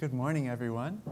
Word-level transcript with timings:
Good 0.00 0.14
morning, 0.14 0.48
everyone. 0.48 1.02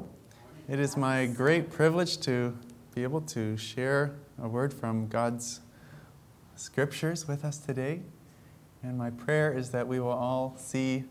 It 0.66 0.80
is 0.80 0.96
my 0.96 1.26
great 1.26 1.70
privilege 1.70 2.16
to 2.20 2.56
be 2.94 3.02
able 3.02 3.20
to 3.20 3.54
share 3.58 4.14
a 4.42 4.48
word 4.48 4.72
from 4.72 5.08
God's 5.08 5.60
scriptures 6.56 7.28
with 7.28 7.44
us 7.44 7.58
today. 7.58 8.00
And 8.82 8.96
my 8.96 9.10
prayer 9.10 9.52
is 9.52 9.72
that 9.72 9.86
we 9.86 10.00
will 10.00 10.08
all 10.08 10.54
see 10.56 11.04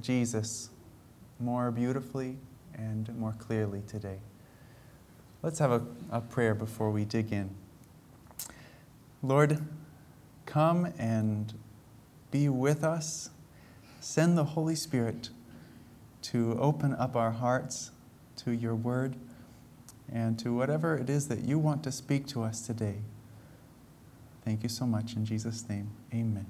Jesus 0.00 0.70
more 1.38 1.70
beautifully 1.70 2.38
and 2.74 3.14
more 3.18 3.34
clearly 3.38 3.82
today. 3.86 4.20
Let's 5.42 5.58
have 5.58 5.72
a, 5.72 5.82
a 6.10 6.22
prayer 6.22 6.54
before 6.54 6.90
we 6.90 7.04
dig 7.04 7.34
in. 7.34 7.50
Lord, 9.22 9.58
come 10.46 10.90
and 10.98 11.52
be 12.30 12.48
with 12.48 12.82
us. 12.82 13.28
Send 14.00 14.38
the 14.38 14.44
Holy 14.44 14.74
Spirit 14.74 15.28
to 16.22 16.56
open 16.58 16.94
up 16.94 17.16
our 17.16 17.30
hearts 17.30 17.90
to 18.36 18.52
your 18.52 18.74
word 18.74 19.16
and 20.12 20.38
to 20.38 20.54
whatever 20.54 20.96
it 20.96 21.08
is 21.08 21.28
that 21.28 21.40
you 21.40 21.58
want 21.58 21.82
to 21.84 21.92
speak 21.92 22.26
to 22.28 22.42
us 22.42 22.66
today. 22.66 22.96
Thank 24.44 24.62
you 24.62 24.68
so 24.68 24.86
much. 24.86 25.14
In 25.14 25.24
Jesus' 25.24 25.68
name, 25.68 25.90
amen. 26.12 26.46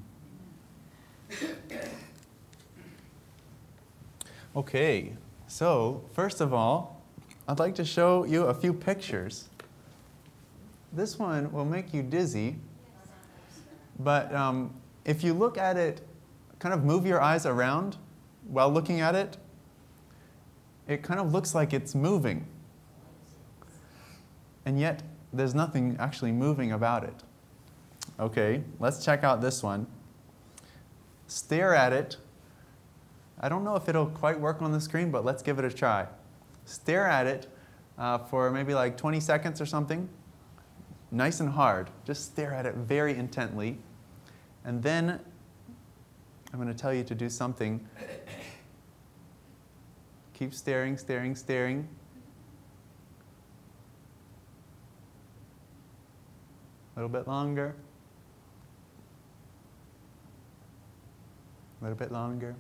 Okay, 4.56 5.12
so 5.46 6.02
first 6.12 6.40
of 6.40 6.52
all, 6.52 7.02
I'd 7.46 7.59
like 7.59 7.74
to 7.76 7.84
show 7.84 8.24
you 8.24 8.45
a 8.45 8.54
few 8.54 8.73
pictures. 8.73 9.48
This 10.92 11.18
one 11.18 11.52
will 11.52 11.64
make 11.64 11.95
you 11.95 12.02
dizzy, 12.02 12.56
but 13.98 14.34
um, 14.34 14.74
if 15.04 15.23
you 15.23 15.34
look 15.34 15.56
at 15.56 15.76
it, 15.76 16.00
kind 16.59 16.74
of 16.74 16.84
move 16.84 17.06
your 17.06 17.20
eyes 17.20 17.46
around 17.46 17.96
while 18.48 18.70
looking 18.70 19.00
at 19.00 19.14
it, 19.14 19.37
it 20.90 21.04
kind 21.04 21.20
of 21.20 21.32
looks 21.32 21.54
like 21.54 21.72
it's 21.72 21.94
moving. 21.94 22.44
And 24.66 24.78
yet, 24.78 25.02
there's 25.32 25.54
nothing 25.54 25.96
actually 26.01 26.32
moving 26.32 26.73
about 26.73 27.04
it. 27.04 27.15
Okay, 28.18 28.62
let's 28.80 29.04
check 29.04 29.23
out 29.23 29.40
this 29.40 29.62
one. 29.62 29.87
Stare 31.28 31.74
at 31.74 31.92
it. 31.92 32.16
I 33.38 33.48
don't 33.48 33.62
know 33.62 33.76
if 33.76 33.88
it'll 33.88 34.06
quite 34.06 34.38
work 34.38 34.60
on 34.60 34.73
the 34.73 34.80
screen, 34.80 35.12
but 35.12 35.24
let's 35.24 35.42
give 35.42 35.60
it 35.60 35.65
a 35.65 35.70
try. 35.70 36.06
Stare 36.65 37.06
at 37.06 37.26
it 37.26 37.46
uh, 37.96 38.18
for 38.18 38.50
maybe 38.50 38.74
like 38.74 38.96
20 38.96 39.20
seconds 39.20 39.60
or 39.60 39.66
something. 39.66 40.09
Nice 41.12 41.38
and 41.38 41.50
hard. 41.50 41.88
Just 42.04 42.24
stare 42.24 42.52
at 42.52 42.66
it 42.66 42.74
very 42.74 43.15
intently. 43.15 43.78
And 44.65 44.82
then 44.82 45.20
I'm 46.52 46.60
going 46.60 46.68
to 46.68 46.74
tell 46.74 46.93
you 46.93 47.04
to 47.04 47.15
do 47.15 47.28
something 47.28 47.87
Keep 50.41 50.55
staring, 50.55 50.96
staring, 50.96 51.37
staring. 51.37 51.87
A 56.96 56.99
little 56.99 57.10
bit 57.10 57.29
longer. 57.29 57.74
A 61.79 61.85
little 61.85 61.99
bit 61.99 62.11
longer. 62.11 62.57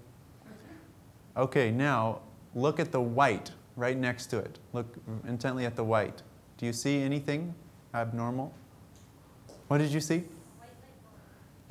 Okay, 1.38 1.70
now 1.70 2.20
look 2.54 2.78
at 2.78 2.92
the 2.92 3.00
white 3.00 3.50
right 3.76 3.96
next 3.96 4.26
to 4.26 4.36
it. 4.36 4.58
Look 4.74 4.98
intently 5.26 5.64
at 5.64 5.74
the 5.74 5.84
white. 5.84 6.20
Do 6.58 6.66
you 6.66 6.74
see 6.74 7.00
anything 7.00 7.54
abnormal? 7.94 8.52
What 9.68 9.78
did 9.78 9.90
you 9.90 10.00
see? 10.00 10.24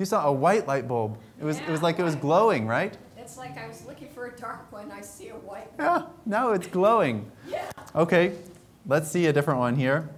You 0.00 0.06
saw 0.06 0.26
a 0.26 0.32
white 0.32 0.66
light 0.66 0.88
bulb. 0.88 1.18
It 1.40 1.44
was, 1.44 1.60
yeah. 1.60 1.68
it 1.68 1.70
was 1.70 1.82
like 1.82 2.00
it 2.00 2.02
was 2.02 2.16
glowing, 2.16 2.66
right? 2.66 2.98
It's 3.30 3.38
like 3.38 3.56
I 3.56 3.68
was 3.68 3.86
looking 3.86 4.08
for 4.08 4.26
a 4.26 4.36
dark 4.36 4.72
one, 4.72 4.90
I 4.90 5.02
see 5.02 5.28
a 5.28 5.36
white 5.36 5.72
one. 5.78 5.86
Yeah, 5.86 6.06
no, 6.26 6.50
it's 6.50 6.66
glowing. 6.66 7.30
Yeah. 7.48 7.70
Okay, 7.94 8.32
let's 8.88 9.08
see 9.08 9.26
a 9.26 9.32
different 9.32 9.60
one 9.60 9.76
here. 9.76 10.08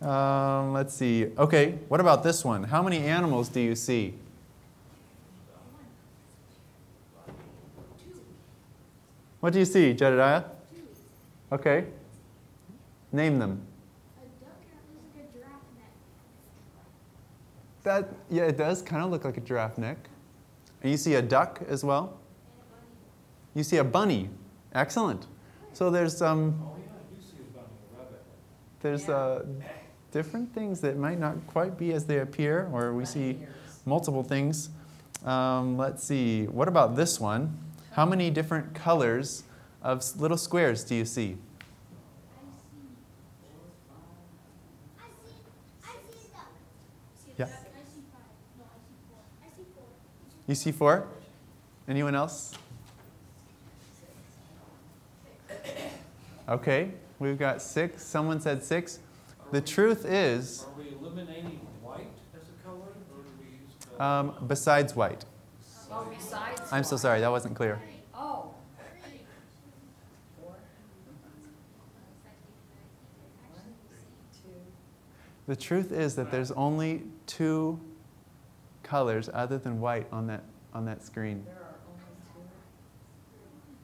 Um, 0.00 0.72
let's 0.72 0.94
see. 0.94 1.26
Okay, 1.36 1.78
what 1.88 2.00
about 2.00 2.22
this 2.22 2.42
one? 2.42 2.64
How 2.64 2.82
many 2.82 3.00
animals 3.00 3.50
do 3.50 3.60
you 3.60 3.74
see? 3.74 4.14
One 5.74 5.84
especially. 7.98 8.22
What 9.40 9.52
do 9.52 9.58
you 9.58 9.66
see, 9.66 9.92
Jedediah? 9.92 10.44
Okay. 11.52 11.84
Name 13.12 13.38
them. 13.38 13.60
A 14.16 14.22
duck 14.42 14.56
and 14.72 14.80
looks 14.94 15.14
like 15.14 15.28
a 15.28 15.38
giraffe 15.38 15.60
neck. 15.76 15.92
That 17.82 18.08
yeah, 18.30 18.44
it 18.44 18.56
does 18.56 18.80
kind 18.80 19.04
of 19.04 19.10
look 19.10 19.26
like 19.26 19.36
a 19.36 19.42
giraffe 19.42 19.76
neck. 19.76 19.98
And 20.80 20.90
you 20.90 20.96
see 20.96 21.16
a 21.16 21.22
duck 21.22 21.60
as 21.68 21.84
well. 21.84 22.23
You 23.54 23.62
see 23.62 23.76
a 23.76 23.84
bunny. 23.84 24.28
Excellent. 24.74 25.26
So 25.72 25.90
there's 25.90 26.20
um, 26.20 26.60
there's 28.82 29.08
uh, 29.08 29.44
different 30.10 30.52
things 30.52 30.80
that 30.80 30.96
might 30.96 31.18
not 31.18 31.46
quite 31.46 31.78
be 31.78 31.92
as 31.92 32.04
they 32.04 32.18
appear, 32.18 32.68
or 32.72 32.92
we 32.92 33.04
see 33.04 33.38
multiple 33.86 34.22
things. 34.22 34.70
Um, 35.24 35.76
let's 35.76 36.04
see. 36.04 36.46
What 36.46 36.68
about 36.68 36.96
this 36.96 37.18
one? 37.18 37.56
How 37.92 38.04
many 38.04 38.30
different 38.30 38.74
colors 38.74 39.44
of 39.82 40.04
little 40.20 40.36
squares 40.36 40.84
do 40.84 40.96
you 40.96 41.04
see? 41.04 41.38
Yeah. 47.38 47.48
You 50.46 50.54
see 50.54 50.72
four? 50.72 51.06
Anyone 51.88 52.14
else? 52.14 52.54
Okay, 56.48 56.90
we've 57.18 57.38
got 57.38 57.62
six. 57.62 58.04
Someone 58.04 58.40
said 58.40 58.62
six. 58.62 58.98
The 59.50 59.60
truth 59.60 60.04
is, 60.04 60.64
Are 60.64 60.78
we 60.82 60.94
eliminating 60.98 61.60
white 61.82 62.08
as 62.34 62.42
a 62.48 62.66
color, 62.66 62.78
or 62.80 63.22
do 63.22 63.30
we 63.40 63.46
use 63.46 63.86
the? 63.96 64.02
um, 64.04 64.34
besides 64.46 64.94
white. 64.96 65.24
Oh, 65.90 66.06
besides. 66.16 66.60
I'm 66.72 66.84
so 66.84 66.96
sorry, 66.96 67.20
that 67.20 67.30
wasn't 67.30 67.54
clear. 67.54 67.80
Oh. 68.14 68.54
The 75.46 75.56
truth 75.56 75.92
is 75.92 76.16
that 76.16 76.30
there's 76.30 76.50
only 76.52 77.02
two 77.26 77.78
colors 78.82 79.28
other 79.32 79.58
than 79.58 79.80
white 79.80 80.06
on 80.10 80.26
that, 80.28 80.42
on 80.72 80.86
that 80.86 81.04
screen. 81.04 81.44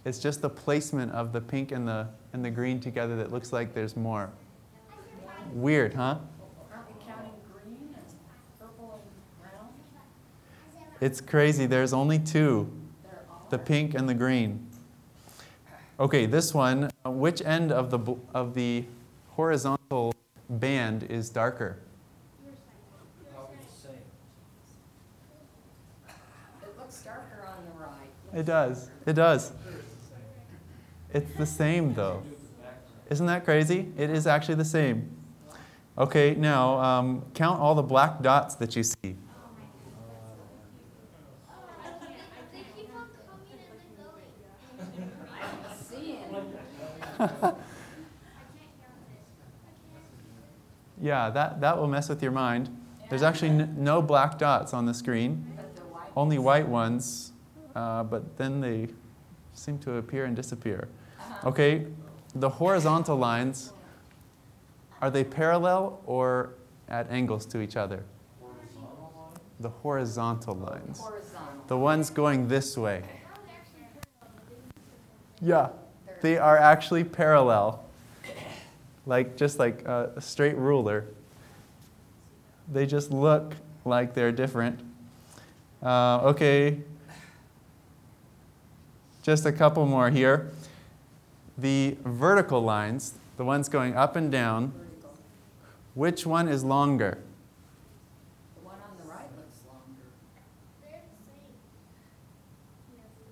It's 0.05 0.19
just 0.19 0.41
the 0.41 0.49
placement 0.49 1.13
of 1.13 1.33
the 1.33 1.41
pink 1.43 1.73
and 1.73 1.87
the, 1.87 2.09
and 2.33 2.45
the 2.45 2.51
green 2.51 2.81
together 2.81 3.17
that 3.17 3.33
looks 3.33 3.53
like 3.53 3.75
there's 3.75 3.97
more. 3.97 4.31
Weird, 5.53 5.95
huh? 5.95 6.19
Aren't 6.73 6.87
we 6.87 7.05
counting 7.05 7.33
green 7.53 7.95
and 7.95 8.05
purple 8.59 9.01
and 9.03 9.51
brown? 9.51 9.69
It's 11.01 11.21
crazy. 11.21 11.67
There's 11.67 11.93
only 11.93 12.19
two 12.19 12.71
the 13.51 13.59
pink 13.59 13.95
and 13.95 14.09
the 14.09 14.15
green. 14.15 14.67
Okay, 15.99 16.25
this 16.25 16.55
one, 16.55 16.89
uh, 17.05 17.11
which 17.11 17.43
end 17.43 17.73
of 17.73 17.91
the, 17.91 18.17
of 18.33 18.55
the 18.55 18.85
horizontal 19.31 20.15
band 20.49 21.03
is 21.05 21.29
darker? 21.29 21.79
Probably 23.35 23.57
the 23.57 23.89
same. 23.89 23.95
It 26.63 26.79
looks 26.79 27.03
darker 27.03 27.45
on 27.47 27.65
the 27.67 27.85
right. 27.85 28.41
It 28.41 28.47
does. 28.47 28.89
It 29.05 29.15
does. 29.15 29.53
It's 31.13 31.33
the 31.37 31.47
same 31.47 31.95
though. 31.95 32.23
Isn't 33.11 33.27
that 33.27 33.45
crazy? 33.45 33.93
It 33.97 34.11
is 34.11 34.27
actually 34.27 34.55
the 34.57 34.65
same. 34.65 35.11
Okay, 35.99 36.35
now 36.35 36.79
um, 36.79 37.25
count 37.35 37.61
all 37.61 37.75
the 37.75 37.83
black 37.83 38.23
dots 38.23 38.55
that 38.57 38.77
you 38.77 38.83
see. 38.85 39.17
Yeah, 51.01 51.31
that, 51.31 51.61
that 51.63 51.79
will 51.79 51.87
mess 51.87 52.09
with 52.09 52.23
your 52.23 52.33
mind. 52.33 52.69
There's 53.09 53.23
actually 53.23 53.51
n- 53.51 53.75
no 53.79 54.03
black 54.03 54.39
dots 54.39 54.75
on 54.75 54.85
the 54.85 54.93
screen, 54.93 55.51
only 56.15 56.39
white 56.39 56.69
ones, 56.69 57.33
uh, 57.75 58.05
but 58.05 58.37
then 58.37 58.61
they 58.61 58.89
seem 59.55 59.79
to 59.81 59.95
appear 59.95 60.27
and 60.27 60.37
disappear. 60.37 60.89
Okay, 61.45 61.87
the 62.35 62.49
horizontal 62.51 63.17
lines, 63.17 63.73
are 65.01 65.11
they 65.11 65.25
parallel 65.25 66.01
or 66.05 66.51
at 66.89 67.11
angles 67.11 67.47
to 67.47 67.61
each 67.61 67.77
other? 67.77 68.05
The 69.59 69.71
horizontal 69.71 70.55
lines. 70.55 71.03
The 71.69 71.79
ones 71.79 72.11
going 72.11 72.49
this 72.49 72.77
way. 72.77 73.03
Yeah, 75.41 75.71
they 76.21 76.37
are 76.37 76.59
actually 76.59 77.05
parallel. 77.05 77.85
Like 79.07 79.37
just 79.37 79.59
like 79.59 79.83
a 79.87 80.13
a 80.17 80.21
straight 80.21 80.57
ruler. 80.57 81.07
They 82.71 82.87
just 82.87 83.11
look 83.11 83.55
like 83.85 84.13
they're 84.15 84.33
different. 84.33 84.81
Uh, 85.83 86.21
okay. 86.25 86.81
Just 89.23 89.47
a 89.47 89.53
couple 89.53 89.87
more 89.87 90.11
here. 90.11 90.53
The 91.61 91.97
vertical 92.05 92.61
lines, 92.63 93.15
the 93.37 93.45
ones 93.45 93.69
going 93.69 93.95
up 93.97 94.17
and 94.17 94.31
down, 94.31 94.73
Vertical. 94.73 95.15
which 95.95 96.27
one 96.27 96.49
is 96.49 96.65
longer? 96.65 97.19
The 98.57 98.67
one 98.67 98.77
on 98.77 98.97
the 99.03 99.13
right 99.13 99.29
looks 99.37 99.59
longer. 99.67 100.11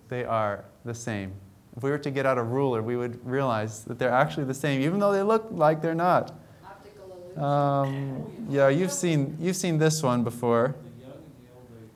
They 0.09 0.25
are 0.25 0.65
the 0.85 0.95
same. 0.95 1.33
If 1.77 1.83
we 1.83 1.91
were 1.91 1.99
to 1.99 2.11
get 2.11 2.27
out 2.27 2.39
a 2.39 2.43
ruler, 2.43 2.83
we 2.83 2.97
would 2.97 3.25
realize 3.25 3.85
that 3.85 3.99
they're 3.99 4.11
actually 4.11 4.45
the 4.45 4.55
same, 4.55 4.81
even 4.83 4.99
though 4.99 5.13
they 5.13 5.23
look 5.23 5.47
like 5.51 5.81
they're 5.81 5.95
not. 5.95 6.35
Optical 6.65 7.19
illusion. 7.37 7.43
Um, 7.43 8.47
yeah, 8.51 8.69
you've 8.69 8.91
seen, 8.93 9.37
you've 9.41 9.55
seen 9.57 9.79
this 9.79 10.03
one 10.03 10.25
before. 10.25 10.75
The 10.99 11.03
young 11.07 11.13
and 11.13 11.23
the 11.47 11.55
old 11.55 11.67
age, 11.85 11.91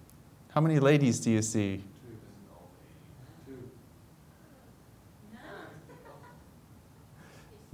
How 0.54 0.60
many 0.60 0.78
ladies 0.78 1.18
do 1.18 1.30
you 1.32 1.42
see? 1.42 1.82
two, 3.44 3.52
two. 3.54 3.58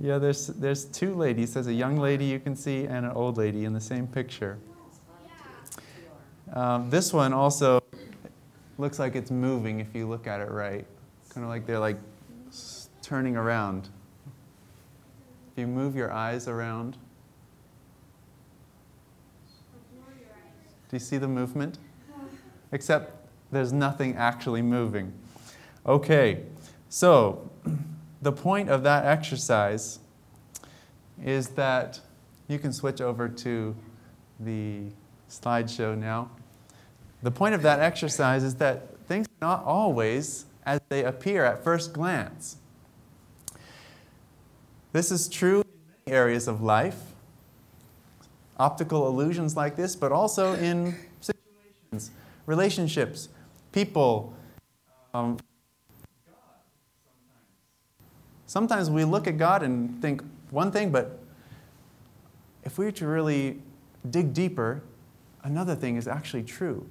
Yeah, 0.00 0.18
there's, 0.18 0.46
there's 0.46 0.84
two 0.84 1.14
ladies. 1.14 1.54
There's 1.54 1.66
a 1.66 1.72
young 1.72 1.96
lady 1.96 2.24
you 2.24 2.38
can 2.38 2.54
see 2.54 2.84
and 2.84 3.04
an 3.04 3.12
old 3.12 3.36
lady 3.36 3.64
in 3.64 3.72
the 3.72 3.80
same 3.80 4.06
picture. 4.06 4.58
Um, 6.52 6.88
this 6.88 7.12
one 7.12 7.32
also 7.32 7.82
looks 8.78 9.00
like 9.00 9.16
it's 9.16 9.32
moving 9.32 9.80
if 9.80 9.94
you 9.94 10.08
look 10.08 10.28
at 10.28 10.40
it 10.40 10.50
right. 10.50 10.86
Kind 11.30 11.44
of 11.44 11.50
like 11.50 11.66
they're 11.66 11.80
like 11.80 11.98
turning 13.02 13.36
around. 13.36 13.88
If 15.52 15.58
you 15.58 15.66
move 15.66 15.96
your 15.96 16.12
eyes 16.12 16.46
around, 16.46 16.96
do 20.88 20.92
you 20.92 21.00
see 21.00 21.18
the 21.18 21.28
movement? 21.28 21.78
Except 22.70 23.26
there's 23.50 23.72
nothing 23.72 24.14
actually 24.14 24.62
moving. 24.62 25.12
Okay, 25.84 26.44
so 26.88 27.47
the 28.20 28.32
point 28.32 28.68
of 28.68 28.82
that 28.82 29.04
exercise 29.04 30.00
is 31.24 31.48
that 31.50 32.00
you 32.48 32.58
can 32.58 32.72
switch 32.72 33.00
over 33.00 33.28
to 33.28 33.76
the 34.40 34.82
slideshow 35.28 35.96
now. 35.96 36.30
The 37.22 37.30
point 37.30 37.54
of 37.54 37.62
that 37.62 37.80
exercise 37.80 38.42
is 38.42 38.56
that 38.56 38.98
things 39.06 39.26
are 39.26 39.46
not 39.46 39.64
always 39.64 40.46
as 40.64 40.80
they 40.88 41.04
appear 41.04 41.44
at 41.44 41.64
first 41.64 41.92
glance. 41.92 42.56
This 44.92 45.10
is 45.10 45.28
true 45.28 45.60
in 45.60 45.66
many 46.06 46.16
areas 46.16 46.48
of 46.48 46.62
life, 46.62 46.98
optical 48.58 49.06
illusions 49.08 49.56
like 49.56 49.76
this, 49.76 49.94
but 49.94 50.12
also 50.12 50.54
in 50.54 50.94
situations, 51.20 52.10
relationships, 52.46 53.28
people. 53.72 54.32
Um, 55.14 55.38
Sometimes 58.48 58.88
we 58.88 59.04
look 59.04 59.26
at 59.26 59.36
God 59.36 59.62
and 59.62 60.00
think 60.00 60.22
one 60.50 60.72
thing, 60.72 60.90
but 60.90 61.20
if 62.64 62.78
we 62.78 62.86
were 62.86 62.92
to 62.92 63.06
really 63.06 63.60
dig 64.08 64.32
deeper, 64.32 64.82
another 65.44 65.74
thing 65.74 65.96
is 65.96 66.08
actually 66.08 66.44
true. 66.44 66.86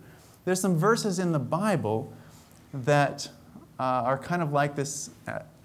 There's 0.46 0.62
some 0.62 0.78
verses 0.78 1.18
in 1.18 1.32
the 1.32 1.40
Bible 1.40 2.14
that 2.72 3.30
uh, 3.80 3.84
are 3.84 4.20
kind 4.20 4.44
of 4.44 4.54
like 4.54 4.76
this 4.76 5.10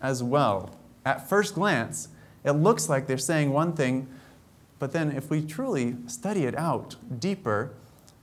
as 0.01 0.23
well. 0.23 0.75
At 1.05 1.29
first 1.29 1.55
glance, 1.55 2.09
it 2.43 2.53
looks 2.53 2.89
like 2.89 3.07
they're 3.07 3.19
saying 3.19 3.53
one 3.53 3.75
thing, 3.75 4.09
but 4.79 4.93
then 4.93 5.13
if 5.13 5.29
we 5.29 5.43
truly 5.43 5.97
study 6.07 6.47
it 6.47 6.57
out 6.57 6.97
deeper, 7.21 7.75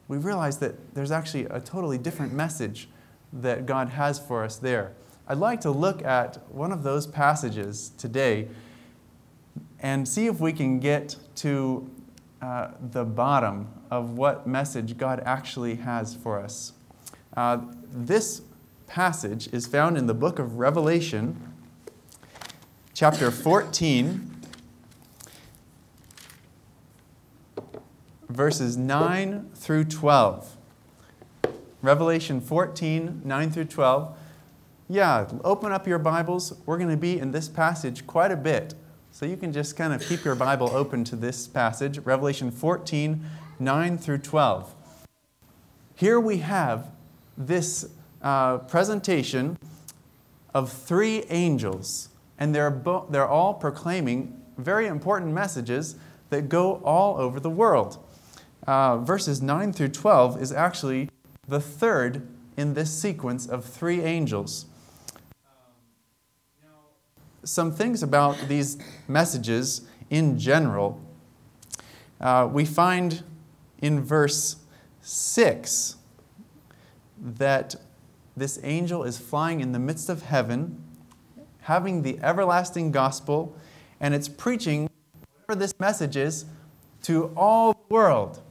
we 0.07 0.17
realize 0.17 0.57
that 0.57 0.95
there's 0.95 1.11
actually 1.11 1.45
a 1.45 1.61
totally 1.61 1.99
different 1.99 2.33
message 2.33 2.89
that 3.31 3.67
God 3.67 3.89
has 3.89 4.17
for 4.17 4.43
us 4.43 4.57
there. 4.57 4.93
I'd 5.31 5.37
like 5.37 5.61
to 5.61 5.69
look 5.69 6.03
at 6.03 6.37
one 6.51 6.71
of 6.71 6.81
those 6.81 7.05
passages 7.05 7.91
today 7.99 8.47
and 9.79 10.07
see 10.07 10.25
if 10.25 10.39
we 10.39 10.51
can 10.51 10.79
get 10.79 11.17
to 11.35 11.87
uh, 12.41 12.69
the 12.81 13.05
bottom 13.05 13.67
of 13.91 14.17
what 14.17 14.47
message 14.47 14.97
God 14.97 15.21
actually 15.23 15.75
has 15.75 16.15
for 16.15 16.39
us. 16.39 16.73
Uh, 17.37 17.59
this 17.91 18.41
passage 18.87 19.53
is 19.53 19.67
found 19.67 19.99
in 19.99 20.07
the 20.07 20.15
book 20.15 20.39
of 20.39 20.57
Revelation, 20.57 21.53
chapter 22.95 23.29
14, 23.29 24.35
verses 28.29 28.77
9 28.77 29.51
through 29.53 29.83
12. 29.83 30.57
Revelation 31.83 32.41
14, 32.41 33.21
9 33.23 33.51
through 33.51 33.65
12. 33.65 34.17
Yeah, 34.91 35.27
open 35.43 35.71
up 35.71 35.85
your 35.85 35.99
Bibles. 35.99 36.51
We're 36.65 36.79
going 36.79 36.89
to 36.89 36.97
be 36.97 37.19
in 37.19 37.29
this 37.29 37.47
passage 37.47 38.07
quite 38.07 38.31
a 38.31 38.35
bit. 38.35 38.73
So 39.11 39.27
you 39.27 39.37
can 39.37 39.53
just 39.53 39.77
kind 39.77 39.93
of 39.93 40.01
keep 40.01 40.25
your 40.25 40.33
Bible 40.33 40.67
open 40.73 41.03
to 41.03 41.15
this 41.15 41.47
passage, 41.47 41.99
Revelation 41.99 42.49
14, 42.49 43.23
9 43.59 43.97
through 43.99 44.17
12. 44.17 44.73
Here 45.93 46.19
we 46.19 46.39
have 46.39 46.89
this 47.37 47.91
uh, 48.23 48.57
presentation 48.57 49.59
of 50.55 50.71
three 50.71 51.23
angels, 51.29 52.09
and 52.39 52.55
they're, 52.55 52.71
bo- 52.71 53.05
they're 53.11 53.27
all 53.29 53.53
proclaiming 53.53 54.41
very 54.57 54.87
important 54.87 55.31
messages 55.31 55.97
that 56.31 56.49
go 56.49 56.81
all 56.83 57.15
over 57.17 57.39
the 57.39 57.51
world. 57.51 58.03
Uh, 58.65 58.97
verses 58.97 59.39
9 59.39 59.71
through 59.71 59.89
12 59.89 60.41
is 60.41 60.51
actually 60.51 61.11
the 61.47 61.59
third 61.59 62.27
in 62.57 62.73
this 62.73 62.91
sequence 62.91 63.45
of 63.45 63.63
three 63.63 64.01
angels. 64.01 64.65
Some 67.49 67.71
things 67.71 68.03
about 68.03 68.37
these 68.47 68.77
messages 69.07 69.81
in 70.11 70.37
general. 70.37 71.01
Uh, 72.21 72.47
we 72.51 72.63
find 72.63 73.23
in 73.81 74.03
verse 74.03 74.57
6 75.01 75.95
that 77.19 77.75
this 78.37 78.59
angel 78.61 79.03
is 79.03 79.17
flying 79.17 79.61
in 79.61 79.71
the 79.71 79.79
midst 79.79 80.09
of 80.09 80.21
heaven, 80.21 80.79
having 81.61 82.03
the 82.03 82.19
everlasting 82.21 82.91
gospel, 82.91 83.55
and 83.99 84.13
it's 84.13 84.29
preaching 84.29 84.87
whatever 85.47 85.59
this 85.59 85.73
message 85.79 86.17
is 86.17 86.45
to 87.01 87.33
all 87.35 87.73
the 87.73 87.93
world. 87.93 88.43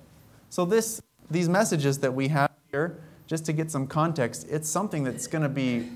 So 0.51 0.65
this, 0.65 1.01
these 1.31 1.49
messages 1.49 2.01
that 2.01 2.13
we 2.13 2.27
have 2.29 2.51
here, 2.73 2.99
just 3.29 3.47
to 3.47 3.53
get 3.53 3.71
some 3.71 3.87
context, 3.87 4.49
it's 4.51 4.69
something 4.69 5.05
that's 5.05 5.29
going 5.29 5.43
to 5.43 5.49
be 5.49 5.89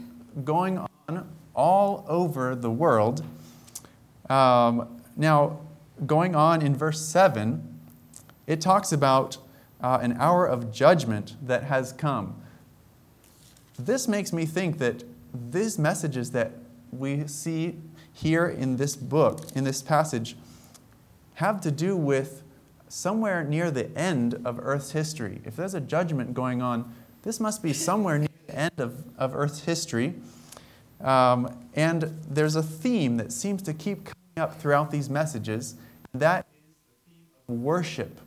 going 0.44 0.78
on 0.78 1.26
all 1.54 2.04
over 2.08 2.54
the 2.54 2.70
world. 2.70 3.24
Um, 4.28 5.00
now, 5.16 5.60
going 6.06 6.34
on 6.34 6.62
in 6.62 6.74
verse 6.74 7.00
7, 7.00 7.80
it 8.46 8.60
talks 8.60 8.92
about 8.92 9.38
uh, 9.80 9.98
an 10.00 10.16
hour 10.18 10.46
of 10.46 10.72
judgment 10.72 11.36
that 11.42 11.64
has 11.64 11.92
come. 11.92 12.40
This 13.78 14.06
makes 14.06 14.32
me 14.32 14.46
think 14.46 14.78
that 14.78 15.04
these 15.50 15.78
messages 15.78 16.30
that 16.32 16.52
we 16.90 17.26
see 17.26 17.78
here 18.12 18.46
in 18.46 18.76
this 18.76 18.94
book, 18.96 19.40
in 19.54 19.64
this 19.64 19.82
passage, 19.82 20.36
have 21.34 21.60
to 21.62 21.70
do 21.70 21.96
with 21.96 22.42
somewhere 22.88 23.42
near 23.42 23.70
the 23.70 23.96
end 23.96 24.34
of 24.44 24.60
Earth's 24.62 24.92
history. 24.92 25.40
If 25.44 25.56
there's 25.56 25.74
a 25.74 25.80
judgment 25.80 26.34
going 26.34 26.60
on, 26.60 26.94
this 27.22 27.40
must 27.40 27.62
be 27.62 27.72
somewhere 27.72 28.18
near 28.18 28.28
the 28.46 28.54
end 28.54 28.78
of, 28.78 29.04
of 29.16 29.34
Earth's 29.34 29.64
history. 29.64 30.14
Um, 31.02 31.56
and 31.74 32.18
there's 32.28 32.56
a 32.56 32.62
theme 32.62 33.16
that 33.16 33.32
seems 33.32 33.62
to 33.62 33.74
keep 33.74 34.04
coming 34.04 34.36
up 34.36 34.60
throughout 34.60 34.90
these 34.90 35.10
messages, 35.10 35.74
and 36.12 36.22
that 36.22 36.46
is 36.54 36.62
the 36.62 37.10
theme 37.10 37.26
of 37.48 37.62
worship. 37.62 38.20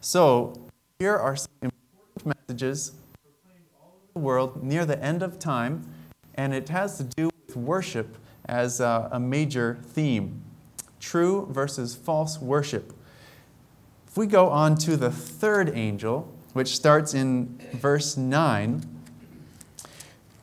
So, 0.00 0.60
here 0.98 1.16
are 1.16 1.36
some 1.36 1.50
important 1.62 2.38
messages 2.48 2.92
proclaimed 3.22 3.68
all 3.80 3.94
over 3.96 4.06
the 4.14 4.20
world 4.20 4.62
near 4.62 4.84
the 4.84 5.02
end 5.02 5.22
of 5.22 5.38
time, 5.38 5.86
and 6.34 6.52
it 6.52 6.68
has 6.68 6.98
to 6.98 7.04
do 7.04 7.30
with 7.46 7.56
worship 7.56 8.16
as 8.46 8.80
a, 8.80 9.08
a 9.12 9.20
major 9.20 9.78
theme 9.82 10.42
true 11.00 11.46
versus 11.50 11.94
false 11.94 12.40
worship. 12.40 12.92
If 14.08 14.16
we 14.16 14.26
go 14.26 14.48
on 14.48 14.76
to 14.78 14.96
the 14.96 15.10
third 15.10 15.76
angel, 15.76 16.32
which 16.52 16.74
starts 16.74 17.14
in 17.14 17.60
verse 17.74 18.16
9, 18.16 18.82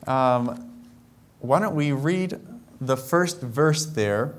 um, 0.06 0.73
why 1.44 1.60
don't 1.60 1.74
we 1.74 1.92
read 1.92 2.40
the 2.80 2.96
first 2.96 3.40
verse 3.40 3.84
there? 3.84 4.34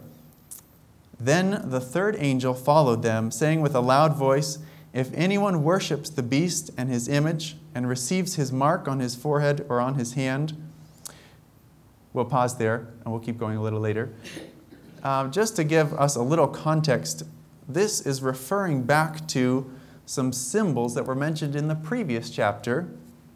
Then 1.20 1.70
the 1.70 1.80
third 1.80 2.16
angel 2.18 2.54
followed 2.54 3.04
them, 3.04 3.30
saying 3.30 3.62
with 3.62 3.76
a 3.76 3.80
loud 3.80 4.16
voice, 4.16 4.58
If 4.92 5.14
anyone 5.14 5.64
worships 5.64 6.10
the 6.10 6.24
beast 6.24 6.72
and 6.76 6.90
his 6.90 7.08
image, 7.08 7.58
and 7.76 7.88
receives 7.88 8.36
his 8.36 8.52
mark 8.52 8.88
on 8.88 9.02
his 9.02 9.16
forehead 9.16 9.66
or 9.70 9.80
on 9.80 9.96
his 9.96 10.14
hand, 10.14 10.54
we'll 12.14 12.26
pause 12.26 12.58
there 12.58 12.88
and 13.04 13.14
we'll 13.14 13.22
keep 13.22 13.38
going 13.38 13.58
a 13.58 13.62
little 13.62 13.82
later. 13.82 14.12
Uh, 15.04 15.28
just 15.28 15.56
to 15.58 15.64
give 15.64 15.94
us 15.94 16.16
a 16.16 16.22
little 16.22 16.48
context, 16.48 17.24
this 17.68 18.02
is 18.02 18.24
referring 18.24 18.82
back 18.84 19.28
to 19.28 19.70
some 20.06 20.34
symbols 20.34 20.96
that 20.96 21.06
were 21.06 21.16
mentioned 21.16 21.56
in 21.56 21.68
the 21.68 21.76
previous 21.76 22.30
chapter. 22.30 22.90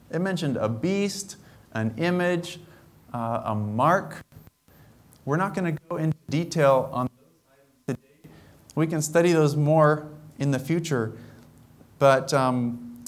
It 0.09 0.19
mentioned 0.19 0.57
a 0.57 0.69
beast, 0.69 1.35
an 1.73 1.93
image, 1.97 2.59
uh, 3.13 3.41
a 3.45 3.55
mark. 3.55 4.25
We're 5.25 5.37
not 5.37 5.53
going 5.53 5.75
to 5.75 5.81
go 5.89 5.97
into 5.97 6.17
detail 6.29 6.89
on 6.91 7.07
those 7.07 7.35
items 7.51 7.99
today. 7.99 8.31
We 8.75 8.87
can 8.87 9.01
study 9.01 9.33
those 9.33 9.55
more 9.55 10.09
in 10.37 10.51
the 10.51 10.59
future. 10.59 11.17
But 11.99 12.33
um, 12.33 13.03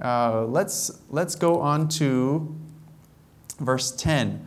uh, 0.00 0.44
let's, 0.44 1.00
let's 1.10 1.34
go 1.34 1.60
on 1.60 1.88
to 1.88 2.54
verse 3.58 3.90
10. 3.92 4.44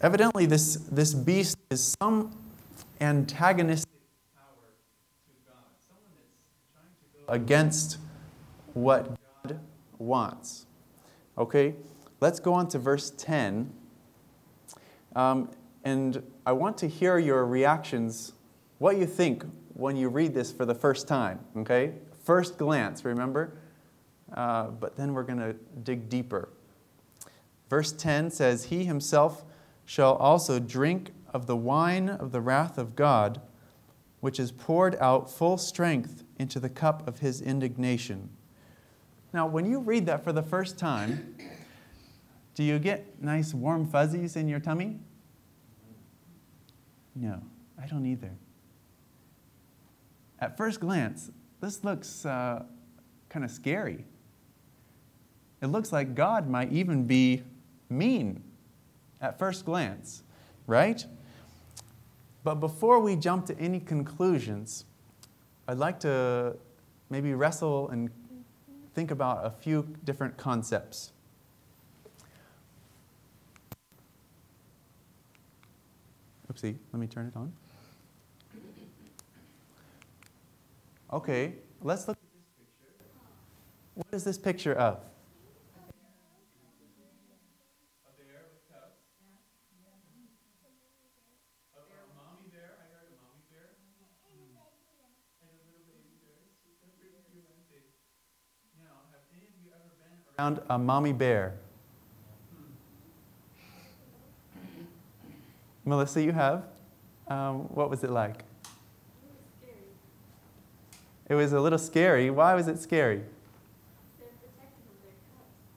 Evidently, 0.00 0.46
this, 0.46 0.76
this 0.90 1.14
beast 1.14 1.56
is 1.70 1.96
some 2.00 2.30
antagonistic 3.00 3.90
power 4.36 4.46
to 5.26 5.32
God, 5.46 5.56
someone 5.88 6.12
that's 6.16 6.62
trying 6.72 6.92
to 6.92 7.26
go 7.26 7.32
against 7.32 7.98
what 8.74 9.16
God 9.42 9.60
wants. 9.98 10.66
Okay, 11.36 11.74
let's 12.24 12.40
go 12.40 12.54
on 12.54 12.66
to 12.66 12.78
verse 12.78 13.10
10. 13.18 13.70
Um, 15.14 15.50
and 15.84 16.22
I 16.46 16.52
want 16.52 16.78
to 16.78 16.88
hear 16.88 17.18
your 17.18 17.44
reactions, 17.44 18.32
what 18.78 18.96
you 18.96 19.04
think 19.04 19.44
when 19.74 19.94
you 19.94 20.08
read 20.08 20.32
this 20.32 20.50
for 20.50 20.64
the 20.64 20.74
first 20.74 21.06
time. 21.06 21.40
Okay, 21.54 21.92
first 22.24 22.56
glance, 22.56 23.04
remember? 23.04 23.58
Uh, 24.32 24.68
but 24.68 24.96
then 24.96 25.12
we're 25.12 25.22
going 25.22 25.38
to 25.38 25.52
dig 25.82 26.08
deeper. 26.08 26.48
Verse 27.68 27.92
10 27.92 28.30
says, 28.30 28.64
He 28.64 28.84
himself 28.84 29.44
shall 29.84 30.14
also 30.14 30.58
drink 30.58 31.10
of 31.34 31.46
the 31.46 31.56
wine 31.56 32.08
of 32.08 32.32
the 32.32 32.40
wrath 32.40 32.78
of 32.78 32.96
God, 32.96 33.42
which 34.20 34.40
is 34.40 34.50
poured 34.50 34.96
out 34.98 35.30
full 35.30 35.58
strength 35.58 36.24
into 36.38 36.58
the 36.58 36.70
cup 36.70 37.06
of 37.06 37.18
his 37.18 37.42
indignation. 37.42 38.30
Now, 39.34 39.46
when 39.46 39.66
you 39.66 39.78
read 39.78 40.06
that 40.06 40.24
for 40.24 40.32
the 40.32 40.42
first 40.42 40.78
time, 40.78 41.36
do 42.54 42.62
you 42.62 42.78
get 42.78 43.20
nice 43.22 43.52
warm 43.52 43.86
fuzzies 43.86 44.36
in 44.36 44.48
your 44.48 44.60
tummy? 44.60 44.98
No, 47.14 47.40
I 47.80 47.86
don't 47.86 48.06
either. 48.06 48.30
At 50.40 50.56
first 50.56 50.80
glance, 50.80 51.30
this 51.60 51.84
looks 51.84 52.26
uh, 52.26 52.64
kind 53.28 53.44
of 53.44 53.50
scary. 53.50 54.04
It 55.62 55.68
looks 55.68 55.92
like 55.92 56.14
God 56.14 56.48
might 56.48 56.72
even 56.72 57.04
be 57.04 57.42
mean 57.88 58.42
at 59.20 59.38
first 59.38 59.64
glance, 59.64 60.22
right? 60.66 61.04
But 62.42 62.56
before 62.56 63.00
we 63.00 63.16
jump 63.16 63.46
to 63.46 63.58
any 63.58 63.80
conclusions, 63.80 64.84
I'd 65.66 65.78
like 65.78 65.98
to 66.00 66.56
maybe 67.08 67.32
wrestle 67.32 67.88
and 67.88 68.10
think 68.94 69.10
about 69.10 69.46
a 69.46 69.50
few 69.50 69.88
different 70.04 70.36
concepts. 70.36 71.13
Oopsie, 76.52 76.76
let 76.92 77.00
me 77.00 77.06
turn 77.06 77.26
it 77.26 77.36
on. 77.36 77.52
Okay, 81.12 81.54
let's 81.80 82.08
look 82.08 82.16
at 82.16 82.22
this 82.58 82.68
picture. 82.80 83.04
What 83.94 84.06
is 84.12 84.24
this 84.24 84.38
picture 84.38 84.74
of? 84.74 84.98
around 100.38 100.60
a 100.68 100.78
mommy 100.78 101.12
bear? 101.12 101.54
Melissa, 105.84 106.22
you 106.22 106.32
have? 106.32 106.64
Um, 107.28 107.60
what 107.74 107.90
was 107.90 108.04
it 108.04 108.10
like? 108.10 108.44
It 111.28 111.34
was 111.34 111.52
a 111.52 111.60
little 111.60 111.78
scary. 111.78 112.30
Why 112.30 112.54
was 112.54 112.68
it 112.68 112.78
scary? 112.78 113.22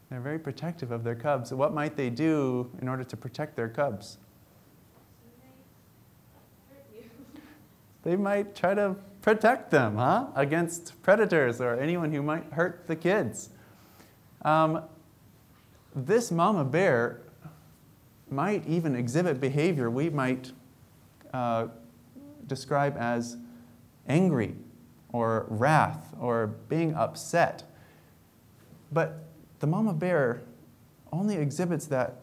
They're 0.10 0.20
very 0.22 0.40
protective 0.40 0.92
of 0.92 1.04
their 1.04 1.16
cubs. 1.16 1.54
What 1.54 1.74
might 1.74 1.96
they 1.98 2.10
do 2.10 2.72
in 2.82 2.88
order 2.88 3.04
to 3.04 3.18
protect 3.18 3.56
their 3.56 3.68
cubs? 3.68 4.18
They 8.04 8.16
might 8.16 8.56
try 8.56 8.74
to 8.74 8.96
protect 9.22 9.72
them, 9.72 9.98
huh? 9.98 10.28
Against 10.36 11.02
predators 11.02 11.60
or 11.60 11.78
anyone 11.78 12.14
who 12.14 12.22
might 12.22 12.46
hurt 12.54 12.88
the 12.88 12.96
kids. 12.96 13.50
Um, 14.44 14.84
this 15.94 16.32
mama 16.32 16.64
bear 16.64 17.22
might 18.30 18.66
even 18.68 18.96
exhibit 18.96 19.40
behavior 19.40 19.90
we 19.90 20.10
might 20.10 20.52
uh, 21.34 21.68
describe 22.48 22.96
as 22.98 23.38
angry 24.08 24.56
or 25.10 25.46
wrath 25.50 26.14
or 26.20 26.48
being 26.70 26.94
upset. 26.94 27.64
But 28.92 29.24
the 29.60 29.68
mama 29.68 29.94
bear 29.94 30.42
only 31.12 31.36
exhibits 31.36 31.86
that 31.88 32.22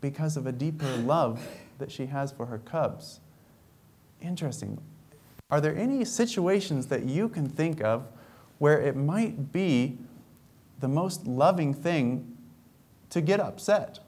because 0.00 0.36
of 0.36 0.46
a 0.46 0.52
deeper 0.52 0.96
love 0.96 1.46
that 1.78 1.90
she 1.90 2.06
has 2.06 2.32
for 2.32 2.46
her 2.46 2.58
cubs. 2.58 3.20
Interesting. 4.20 4.80
Are 5.50 5.60
there 5.60 5.76
any 5.76 6.04
situations 6.04 6.86
that 6.86 7.04
you 7.04 7.28
can 7.28 7.48
think 7.48 7.82
of 7.82 8.06
where 8.58 8.80
it 8.80 8.96
might 8.96 9.52
be 9.52 9.98
the 10.82 10.88
most 10.88 11.26
loving 11.26 11.72
thing 11.72 12.36
to 13.08 13.20
get 13.20 13.40
upset. 13.40 14.00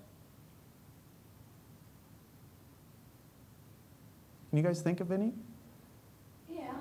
Can 4.54 4.62
you 4.62 4.68
guys 4.68 4.82
think 4.82 5.00
of 5.00 5.10
any? 5.10 5.32
Yeah. 6.48 6.74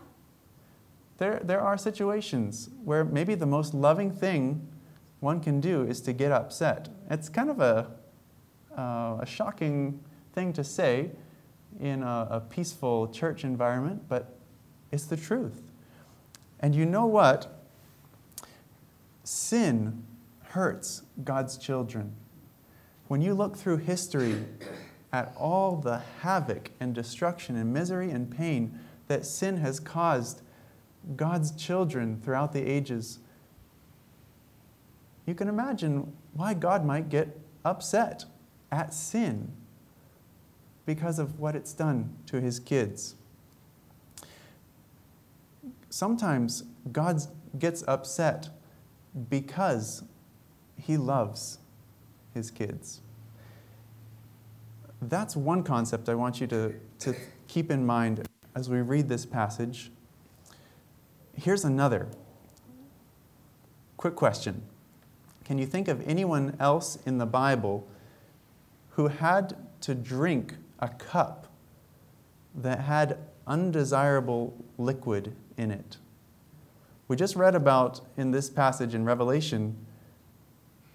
There, 1.18 1.42
there 1.44 1.60
are 1.60 1.76
situations 1.76 2.70
where 2.84 3.04
maybe 3.04 3.34
the 3.34 3.48
most 3.48 3.74
loving 3.74 4.12
thing 4.12 4.68
one 5.22 5.40
can 5.40 5.60
do 5.60 5.82
is 5.82 6.00
to 6.02 6.14
get 6.14 6.32
upset. 6.32 6.90
It's 7.10 7.30
kind 7.30 7.50
of 7.50 7.62
a, 7.62 7.88
uh, 8.78 9.18
a 9.22 9.26
shocking 9.26 10.00
thing 10.34 10.54
to 10.54 10.64
say 10.64 11.10
in 11.80 12.04
a, 12.04 12.28
a 12.30 12.40
peaceful 12.42 13.08
church 13.08 13.44
environment, 13.44 14.04
but 14.08 14.38
it's 14.92 15.06
the 15.06 15.18
truth. 15.18 15.64
And 16.60 16.76
you 16.76 16.86
know 16.86 17.08
what? 17.08 17.60
Sin 19.24 20.04
hurts 20.50 21.02
God's 21.24 21.58
children. 21.58 22.14
When 23.08 23.24
you 23.24 23.34
look 23.34 23.58
through 23.58 23.78
history 23.78 24.46
at 25.14 25.32
all 25.38 25.78
the 25.78 26.00
havoc 26.22 26.72
and 26.80 26.96
destruction 26.96 27.56
and 27.56 27.72
misery 27.72 28.10
and 28.10 28.36
pain 28.36 28.80
that 29.08 29.26
sin 29.26 29.58
has 29.58 29.80
caused 29.80 30.42
God's 31.16 31.52
children 31.52 32.20
throughout 32.20 32.52
the 32.52 32.68
ages, 32.68 33.20
you 35.28 35.36
can 35.36 35.48
imagine 35.48 36.12
why 36.34 36.56
God 36.56 36.84
might 36.84 37.10
get 37.10 37.40
upset 37.64 38.26
at 38.72 38.94
sin 38.94 39.52
because 40.86 41.20
of 41.20 41.40
what 41.40 41.56
it's 41.56 41.74
done 41.74 42.16
to 42.26 42.42
his 42.42 42.60
kids. 42.60 43.16
Sometimes 45.90 46.64
God 46.92 47.22
gets 47.60 47.84
upset 47.88 48.50
because 49.30 50.04
he 50.76 50.98
loves 50.98 51.60
his 52.34 52.50
kids. 52.50 53.02
That's 55.10 55.36
one 55.36 55.64
concept 55.64 56.10
I 56.10 56.16
want 56.16 56.40
you 56.40 56.48
to, 56.48 56.74
to 57.00 57.16
keep 57.48 57.72
in 57.72 57.86
mind 57.86 58.28
as 58.56 58.70
we 58.70 58.82
read 58.82 59.10
this 59.10 59.26
passage. 59.26 59.92
Here's 61.36 61.66
another. 61.66 62.08
Quick 63.98 64.16
question 64.16 64.64
Can 65.46 65.58
you 65.58 65.66
think 65.66 65.88
of 65.88 66.06
anyone 66.08 66.56
else 66.60 66.98
in 67.06 67.18
the 67.18 67.26
Bible 67.26 67.88
who 68.92 69.08
had 69.08 69.56
to 69.82 69.96
drink 69.96 70.56
a 70.80 70.90
cup 70.90 71.48
that 72.56 72.82
had 72.82 73.18
undesirable 73.48 74.54
liquid 74.78 75.36
in 75.58 75.72
it? 75.72 75.98
We 77.08 77.16
just 77.16 77.36
read 77.36 77.56
about 77.56 78.02
in 78.16 78.32
this 78.32 78.50
passage 78.50 78.96
in 78.96 79.06
Revelation, 79.06 79.76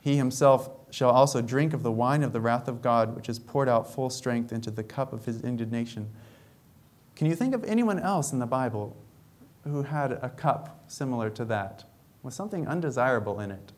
he 0.01 0.17
himself 0.17 0.71
shall 0.91 1.11
also 1.11 1.43
drink 1.43 1.73
of 1.73 1.83
the 1.83 1.93
wine 1.93 2.23
of 2.23 2.33
the 2.33 2.41
wrath 2.41 2.69
of 2.69 2.83
God, 2.83 3.15
which 3.15 3.29
is 3.29 3.39
poured 3.39 3.69
out 3.69 3.93
full 3.93 4.11
strength 4.11 4.53
into 4.53 4.71
the 4.71 4.83
cup 4.83 5.13
of 5.13 5.25
his 5.25 5.43
indignation. 5.43 6.09
Can 7.15 7.27
you 7.27 7.35
think 7.35 7.55
of 7.55 7.65
anyone 7.65 7.99
else 7.99 8.33
in 8.33 8.39
the 8.39 8.47
Bible 8.47 8.97
who 9.65 9.83
had 9.83 10.13
a 10.13 10.29
cup 10.29 10.85
similar 10.87 11.31
to 11.31 11.45
that, 11.47 11.85
with 12.23 12.33
something 12.35 12.67
undesirable 12.67 13.41
in 13.41 13.51
it? 13.51 13.73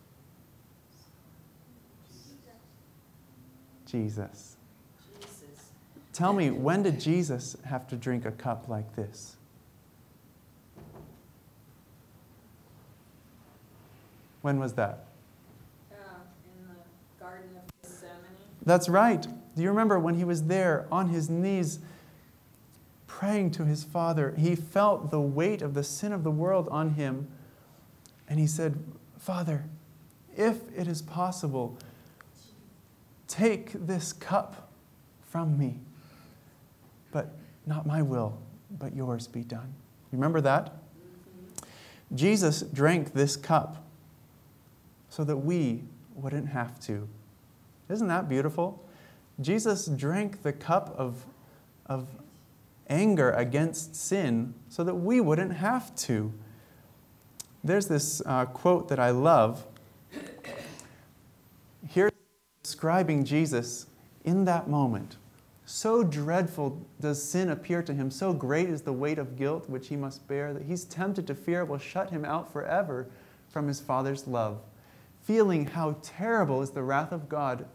Jesus. 3.90 4.57
Jesus. 5.21 5.73
Tell 6.12 6.33
me, 6.33 6.50
when 6.50 6.85
did 6.85 7.00
Jesus 7.00 7.57
have 7.64 7.88
to 7.88 7.97
drink 7.97 8.25
a 8.25 8.31
cup 8.31 8.69
like 8.69 8.95
this? 8.95 9.37
When 14.43 14.61
was 14.61 14.75
that? 14.75 15.07
Uh, 15.90 15.97
in 16.45 16.69
the 16.69 17.23
Garden 17.23 17.50
of 17.57 17.62
Gethsemane. 17.83 18.50
That's 18.64 18.88
right. 18.88 19.26
Do 19.57 19.62
you 19.62 19.69
remember 19.69 19.99
when 19.99 20.14
he 20.14 20.25
was 20.25 20.45
there 20.45 20.87
on 20.93 21.09
his 21.09 21.29
knees 21.29 21.81
praying 23.07 23.50
to 23.52 23.64
his 23.64 23.85
Father? 23.85 24.35
He 24.38 24.55
felt 24.55 25.11
the 25.11 25.21
weight 25.21 25.62
of 25.62 25.75
the 25.75 25.85
sin 25.85 26.12
of 26.12 26.25
the 26.25 26.31
world 26.31 26.69
on 26.71 26.90
him. 26.90 27.29
And 28.29 28.38
he 28.38 28.47
said, 28.47 28.79
Father, 29.19 29.64
if 30.37 30.57
it 30.76 30.87
is 30.87 31.02
possible, 31.02 31.76
take 33.26 33.73
this 33.73 34.12
cup 34.12 34.71
from 35.29 35.59
me. 35.59 35.79
But 37.12 37.35
not 37.67 37.87
my 37.87 38.02
will, 38.02 38.38
but 38.79 38.95
yours 38.95 39.26
be 39.26 39.43
done. 39.43 39.75
You 40.12 40.19
remember 40.19 40.40
that? 40.40 40.75
Jesus 42.14 42.62
drank 42.62 43.12
this 43.12 43.37
cup 43.37 43.85
so 45.09 45.25
that 45.25 45.37
we 45.37 45.83
wouldn't 46.14 46.49
have 46.49 46.79
to. 46.81 47.09
Isn't 47.90 48.09
that 48.09 48.28
beautiful? 48.28 48.85
Jesus 49.40 49.87
drank 49.87 50.42
the 50.42 50.52
cup 50.52 50.94
of, 50.97 51.25
of 51.87 52.09
anger 52.88 53.30
against 53.30 53.97
sin 53.97 54.54
so 54.68 54.85
that 54.85 54.94
we 54.94 55.20
wouldn't 55.20 55.54
have 55.54 55.94
to. 55.97 56.32
There's 57.64 57.88
this 57.88 58.23
uh, 58.25 58.47
quote 58.47 58.88
that 58.88 58.99
I 58.99 59.11
love. 59.11 59.66
Here, 61.88 62.11
describing 62.62 63.25
Jesus 63.25 63.87
in 64.25 64.44
that 64.44 64.68
moment. 64.68 65.16
So 65.66 66.02
dreadful 66.02 66.85
does 67.00 67.23
sin 67.23 67.49
appear 67.50 67.82
to 67.82 67.94
him, 67.94 68.11
so 68.11 68.32
great 68.32 68.68
is 68.68 68.82
the 68.82 68.92
weight 68.92 69.18
of 69.18 69.37
guilt 69.37 69.68
which 69.68 69.88
he 69.88 69.97
must 69.97 70.26
bear, 70.26 70.52
that 70.52 70.64
he's 70.64 70.85
tempted 70.85 71.26
to 71.28 71.35
fear 71.35 71.61
it 71.61 71.68
will 71.68 71.78
shut 71.78 72.11
him 72.11 72.25
out 72.25 72.52
forever 72.52 73.06
from 73.49 73.68
his 73.68 73.80
Father's 73.80 74.26
love. 74.26 74.61
Feeling 75.23 75.66
how 75.66 75.97
terrible 76.02 76.61
is 76.61 76.70
the 76.70 76.82
wrath 76.82 77.12
of 77.12 77.28
God 77.28 77.66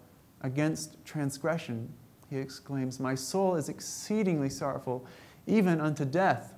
against 0.45 1.03
transgression, 1.03 1.91
he 2.29 2.37
exclaims, 2.37 2.99
My 2.99 3.15
soul 3.15 3.55
is 3.55 3.67
exceedingly 3.67 4.49
sorrowful, 4.49 5.05
even 5.47 5.81
unto 5.81 6.05
death. 6.05 6.53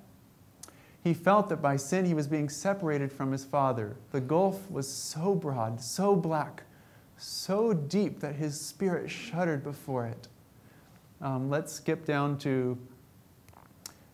He 1.02 1.14
felt 1.14 1.48
that 1.48 1.62
by 1.62 1.76
sin 1.76 2.04
he 2.04 2.12
was 2.12 2.26
being 2.26 2.50
separated 2.50 3.10
from 3.10 3.32
his 3.32 3.44
Father. 3.44 3.96
The 4.10 4.20
gulf 4.20 4.70
was 4.70 4.86
so 4.86 5.34
broad, 5.34 5.80
so 5.80 6.14
black, 6.14 6.64
so 7.16 7.72
deep 7.72 8.20
that 8.20 8.34
his 8.34 8.60
spirit 8.60 9.10
shuddered 9.10 9.64
before 9.64 10.06
it. 10.06 10.28
Um, 11.22 11.48
let's 11.48 11.72
skip 11.72 12.04
down 12.04 12.36
to 12.38 12.76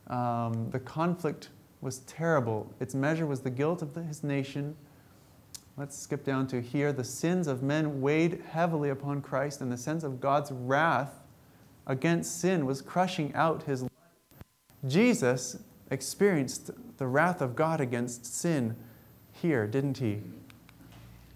um, 0.07 0.71
the 0.71 0.79
conflict 0.79 1.49
was 1.81 1.99
terrible. 2.01 2.73
Its 2.79 2.95
measure 2.95 3.27
was 3.27 3.41
the 3.41 3.51
guilt 3.51 3.83
of 3.83 3.93
the, 3.95 4.05
his 4.05 4.23
nation. 4.23 4.77
Let's 5.77 5.99
skip 5.99 6.25
down 6.25 6.47
to 6.49 6.61
here. 6.61 6.93
The 6.93 7.03
sins 7.03 7.49
of 7.49 7.63
men 7.63 8.01
weighed 8.01 8.43
heavily 8.49 8.91
upon 8.91 9.23
Christ, 9.23 9.61
and 9.61 9.73
the 9.73 9.77
sense 9.77 10.05
of 10.05 10.21
God's 10.21 10.53
wrath 10.53 11.25
against 11.87 12.41
sin 12.41 12.65
was 12.65 12.81
crushing 12.81 13.35
out 13.35 13.65
his 13.65 13.83
life. 13.83 13.91
Jesus 14.87 15.59
experienced 15.91 16.71
the 16.99 17.09
wrath 17.09 17.41
of 17.41 17.57
God 17.57 17.81
against 17.81 18.25
sin 18.25 18.77
here, 19.33 19.67
didn't 19.67 19.99
he? 19.99 20.21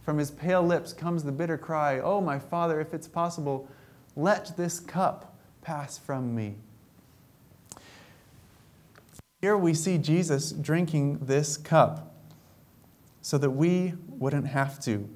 From 0.05 0.19
his 0.19 0.31
pale 0.31 0.63
lips 0.63 0.93
comes 0.93 1.25
the 1.25 1.33
bitter 1.33 1.59
cry, 1.59 1.99
Oh, 1.99 2.21
my 2.21 2.39
Father, 2.39 2.81
if 2.81 2.95
it's 2.95 3.09
possible, 3.09 3.69
let 4.15 4.57
this 4.57 4.79
cup 4.79 5.37
pass 5.63 5.99
from 5.99 6.35
me. 6.35 6.55
Here 9.43 9.57
we 9.57 9.75
see 9.75 9.99
Jesus 9.99 10.53
drinking 10.53 11.19
this 11.23 11.57
cup 11.57 12.15
so 13.21 13.37
that 13.39 13.51
we 13.51 13.95
wouldn't 14.19 14.49
have 14.49 14.81
to. 14.81 15.09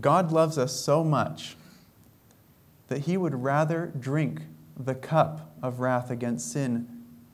God 0.00 0.30
loves 0.30 0.58
us 0.58 0.78
so 0.78 1.02
much 1.02 1.56
that 2.88 3.02
he 3.02 3.16
would 3.16 3.42
rather 3.42 3.92
drink 3.98 4.42
the 4.78 4.94
cup 4.94 5.56
of 5.62 5.80
wrath 5.80 6.10
against 6.10 6.52
sin 6.52 6.86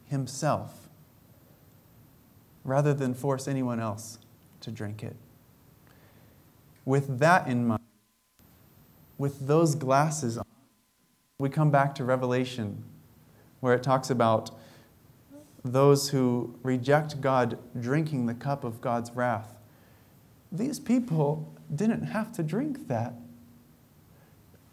himself 0.06 0.88
rather 2.64 2.94
than 2.94 3.14
force 3.14 3.48
anyone 3.48 3.80
else 3.80 4.18
to 4.60 4.70
drink 4.70 5.02
it. 5.02 5.16
With 6.84 7.18
that 7.18 7.46
in 7.48 7.66
mind, 7.66 7.82
with 9.18 9.46
those 9.46 9.74
glasses 9.74 10.38
on, 10.38 10.44
we 11.38 11.48
come 11.48 11.70
back 11.70 11.94
to 11.96 12.04
Revelation, 12.04 12.84
where 13.60 13.74
it 13.74 13.82
talks 13.82 14.10
about 14.10 14.50
those 15.64 16.08
who 16.08 16.58
reject 16.62 17.20
God 17.20 17.58
drinking 17.80 18.26
the 18.26 18.34
cup 18.34 18.64
of 18.64 18.80
God's 18.80 19.10
wrath. 19.12 19.56
These 20.50 20.80
people 20.80 21.52
didn't 21.74 22.02
have 22.02 22.32
to 22.32 22.42
drink 22.42 22.88
that. 22.88 23.14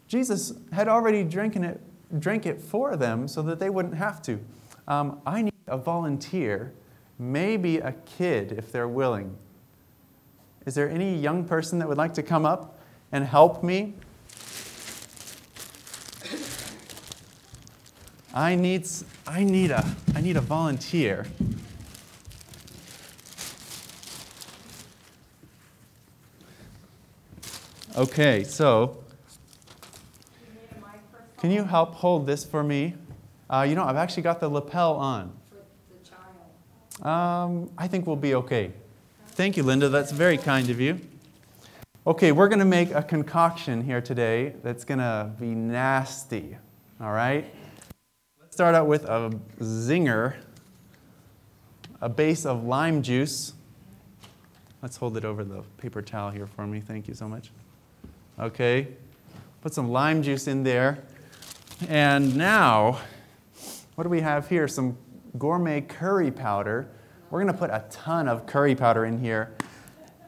Jesus 0.08 0.52
had 0.72 0.88
already 0.88 1.22
drinking 1.22 1.64
it, 1.64 1.80
drank 2.18 2.44
it 2.44 2.60
for 2.60 2.96
them 2.96 3.28
so 3.28 3.42
that 3.42 3.60
they 3.60 3.70
wouldn't 3.70 3.94
have 3.94 4.20
to. 4.22 4.40
Um, 4.88 5.20
I 5.24 5.42
need 5.42 5.52
a 5.68 5.78
volunteer, 5.78 6.72
maybe 7.18 7.78
a 7.78 7.92
kid 7.92 8.52
if 8.52 8.72
they're 8.72 8.88
willing. 8.88 9.36
Is 10.66 10.74
there 10.74 10.90
any 10.90 11.16
young 11.16 11.44
person 11.44 11.78
that 11.78 11.88
would 11.88 11.96
like 11.96 12.14
to 12.14 12.22
come 12.22 12.44
up 12.44 12.78
and 13.12 13.24
help 13.24 13.62
me? 13.62 13.94
I 18.32 18.54
need, 18.54 18.86
I 19.26 19.42
need, 19.42 19.70
a, 19.70 19.84
I 20.14 20.20
need 20.20 20.36
a 20.36 20.40
volunteer. 20.40 21.26
Okay, 27.96 28.44
so 28.44 29.02
can 31.38 31.50
you 31.50 31.64
help 31.64 31.94
hold 31.94 32.26
this 32.26 32.44
for 32.44 32.62
me? 32.62 32.94
Uh, 33.48 33.66
you 33.68 33.74
know, 33.74 33.82
I've 33.82 33.96
actually 33.96 34.22
got 34.22 34.38
the 34.38 34.48
lapel 34.48 34.94
on. 34.94 35.36
Um, 37.02 37.70
I 37.76 37.88
think 37.88 38.06
we'll 38.06 38.14
be 38.14 38.34
okay. 38.36 38.72
Thank 39.28 39.56
you, 39.56 39.64
Linda. 39.64 39.88
That's 39.88 40.12
very 40.12 40.36
kind 40.38 40.70
of 40.70 40.80
you. 40.80 41.00
Okay, 42.06 42.30
we're 42.30 42.48
going 42.48 42.60
to 42.60 42.64
make 42.64 42.92
a 42.92 43.02
concoction 43.02 43.82
here 43.82 44.00
today 44.00 44.54
that's 44.62 44.84
going 44.84 44.98
to 44.98 45.30
be 45.40 45.46
nasty. 45.46 46.56
All 47.00 47.12
right? 47.12 47.52
Start 48.60 48.74
out 48.74 48.88
with 48.88 49.06
a 49.06 49.30
zinger, 49.60 50.34
a 52.02 52.10
base 52.10 52.44
of 52.44 52.64
lime 52.64 53.00
juice. 53.00 53.54
Let's 54.82 54.98
hold 54.98 55.16
it 55.16 55.24
over 55.24 55.44
the 55.44 55.62
paper 55.78 56.02
towel 56.02 56.28
here 56.28 56.46
for 56.46 56.66
me. 56.66 56.82
Thank 56.82 57.08
you 57.08 57.14
so 57.14 57.26
much. 57.26 57.52
Okay, 58.38 58.88
put 59.62 59.72
some 59.72 59.88
lime 59.88 60.22
juice 60.22 60.46
in 60.46 60.62
there. 60.62 61.02
And 61.88 62.36
now, 62.36 63.00
what 63.94 64.04
do 64.04 64.10
we 64.10 64.20
have 64.20 64.46
here? 64.46 64.68
Some 64.68 64.98
gourmet 65.38 65.80
curry 65.80 66.30
powder. 66.30 66.86
We're 67.30 67.40
going 67.40 67.54
to 67.54 67.58
put 67.58 67.70
a 67.70 67.86
ton 67.88 68.28
of 68.28 68.44
curry 68.44 68.74
powder 68.74 69.06
in 69.06 69.18
here. 69.18 69.54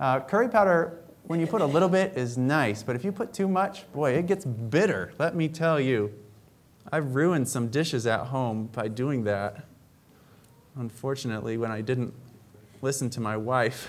Uh, 0.01 0.21
curry 0.21 0.49
powder, 0.49 1.03
when 1.25 1.39
you 1.39 1.47
put 1.47 1.61
a 1.61 1.67
little 1.67 1.91
bit, 1.91 2.17
is 2.17 2.39
nice, 2.39 2.83
but 2.83 2.97
if 2.97 3.05
you 3.05 3.13
put 3.13 3.35
too 3.35 3.47
much, 3.47 3.93
boy, 3.93 4.13
it 4.13 4.27
gets 4.27 4.47
bitter. 4.47 5.13
Let 5.19 5.37
me 5.37 5.49
tell 5.49 5.79
you. 5.79 6.15
I've 6.91 7.15
ruined 7.15 7.49
some 7.49 7.69
dishes 7.69 8.07
at 8.07 8.27
home 8.27 8.67
by 8.73 8.89
doing 8.89 9.25
that. 9.25 9.65
Unfortunately, 10.77 11.57
when 11.59 11.71
I 11.71 11.81
didn't 11.81 12.15
listen 12.81 13.11
to 13.11 13.21
my 13.21 13.37
wife. 13.37 13.89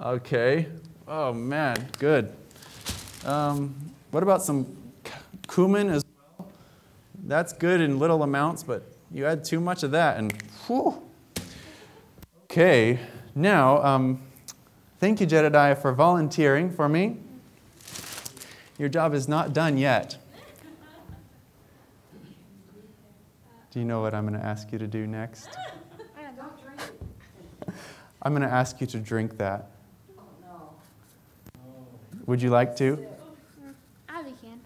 Okay. 0.00 0.66
Oh, 1.08 1.32
man, 1.32 1.88
good. 1.98 2.32
Um, 3.24 3.74
what 4.10 4.22
about 4.22 4.42
some 4.42 4.66
cumin 5.48 5.88
as 5.88 6.04
well? 6.38 6.48
That's 7.24 7.52
good 7.52 7.80
in 7.80 7.98
little 7.98 8.22
amounts, 8.22 8.62
but 8.62 8.82
you 9.10 9.26
add 9.26 9.44
too 9.44 9.60
much 9.60 9.82
of 9.82 9.90
that, 9.90 10.16
and 10.16 10.32
whew. 10.66 11.02
Okay, 12.44 12.98
now, 13.34 13.82
um, 13.82 14.22
thank 14.98 15.20
you, 15.20 15.26
Jedediah, 15.26 15.76
for 15.76 15.92
volunteering 15.92 16.70
for 16.70 16.88
me. 16.88 17.16
Your 18.78 18.88
job 18.88 19.14
is 19.14 19.28
not 19.28 19.52
done 19.52 19.78
yet. 19.78 20.16
Do 23.72 23.78
you 23.78 23.86
know 23.86 24.02
what 24.02 24.12
I'm 24.12 24.28
going 24.28 24.38
to 24.38 24.46
ask 24.46 24.70
you 24.70 24.78
to 24.78 24.86
do 24.86 25.06
next? 25.06 25.48
Don't 26.36 26.62
drink. 26.62 26.92
I'm 28.22 28.32
going 28.34 28.46
to 28.46 28.54
ask 28.54 28.78
you 28.82 28.86
to 28.88 28.98
drink 28.98 29.38
that. 29.38 29.70
Oh, 30.18 30.22
no. 30.42 30.74
Would 32.26 32.42
you 32.42 32.50
like 32.50 32.76
to? 32.76 33.06
I 34.10 34.24
can. 34.42 34.60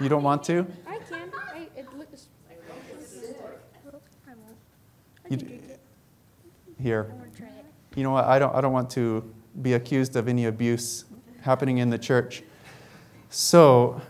You 0.00 0.08
don't 0.08 0.22
want 0.22 0.44
to? 0.44 0.64
I 0.86 0.98
can. 0.98 1.32
I, 1.52 1.66
it 1.76 1.92
looks. 1.98 2.28
I 4.28 4.32
won't. 5.28 5.42
You 5.42 5.60
Here. 6.80 7.08
I 7.10 7.14
want 7.14 7.32
to 7.32 7.38
try 7.38 7.48
it. 7.48 7.64
You 7.96 8.04
know 8.04 8.12
what? 8.12 8.26
I 8.26 8.38
don't, 8.38 8.54
I 8.54 8.60
don't 8.60 8.72
want 8.72 8.90
to 8.90 9.28
be 9.60 9.72
accused 9.72 10.14
of 10.14 10.28
any 10.28 10.44
abuse 10.44 11.04
happening 11.40 11.78
in 11.78 11.90
the 11.90 11.98
church. 11.98 12.44
So, 13.30 14.00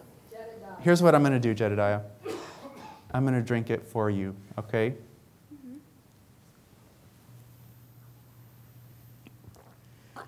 here's 0.80 1.02
what 1.02 1.14
I'm 1.14 1.22
going 1.22 1.32
to 1.32 1.40
do, 1.40 1.54
Jedediah. 1.54 2.00
I'm 3.14 3.24
going 3.24 3.34
to 3.34 3.46
drink 3.46 3.70
it 3.70 3.86
for 3.86 4.10
you, 4.10 4.34
okay? 4.58 4.92
Mm-hmm. 5.54 5.76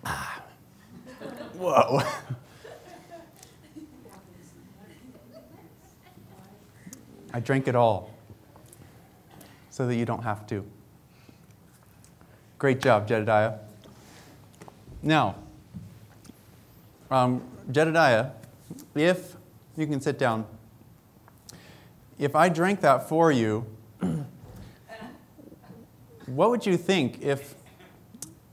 Ah. 0.04 0.40
Whoa. 1.54 2.00
I 7.34 7.40
drank 7.40 7.66
it 7.66 7.74
all 7.74 8.14
so 9.70 9.88
that 9.88 9.96
you 9.96 10.04
don't 10.04 10.22
have 10.22 10.46
to. 10.46 10.64
Great 12.58 12.80
job, 12.80 13.08
Jedediah. 13.08 13.54
Now, 15.02 15.34
um, 17.10 17.42
Jedediah, 17.72 18.30
if 18.94 19.36
you 19.76 19.88
can 19.88 20.00
sit 20.00 20.20
down 20.20 20.46
if 22.18 22.34
I 22.34 22.48
drank 22.48 22.80
that 22.80 23.08
for 23.08 23.30
you, 23.30 23.66
what 26.26 26.50
would 26.50 26.66
you 26.66 26.76
think 26.76 27.22
if, 27.22 27.54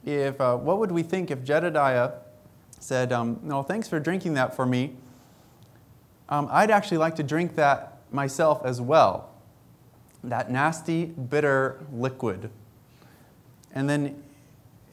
if 0.05 0.39
uh, 0.39 0.57
what 0.57 0.79
would 0.79 0.91
we 0.91 1.03
think 1.03 1.31
if 1.31 1.43
Jedediah 1.43 2.11
said, 2.79 3.11
um, 3.13 3.39
"No, 3.41 3.63
thanks 3.63 3.87
for 3.87 3.99
drinking 3.99 4.33
that 4.35 4.55
for 4.55 4.65
me. 4.65 4.95
Um, 6.29 6.47
I'd 6.51 6.71
actually 6.71 6.97
like 6.97 7.15
to 7.15 7.23
drink 7.23 7.55
that 7.55 7.97
myself 8.11 8.61
as 8.65 8.81
well. 8.81 9.31
That 10.23 10.51
nasty, 10.51 11.05
bitter 11.05 11.79
liquid." 11.91 12.49
And 13.73 13.89
then 13.89 14.21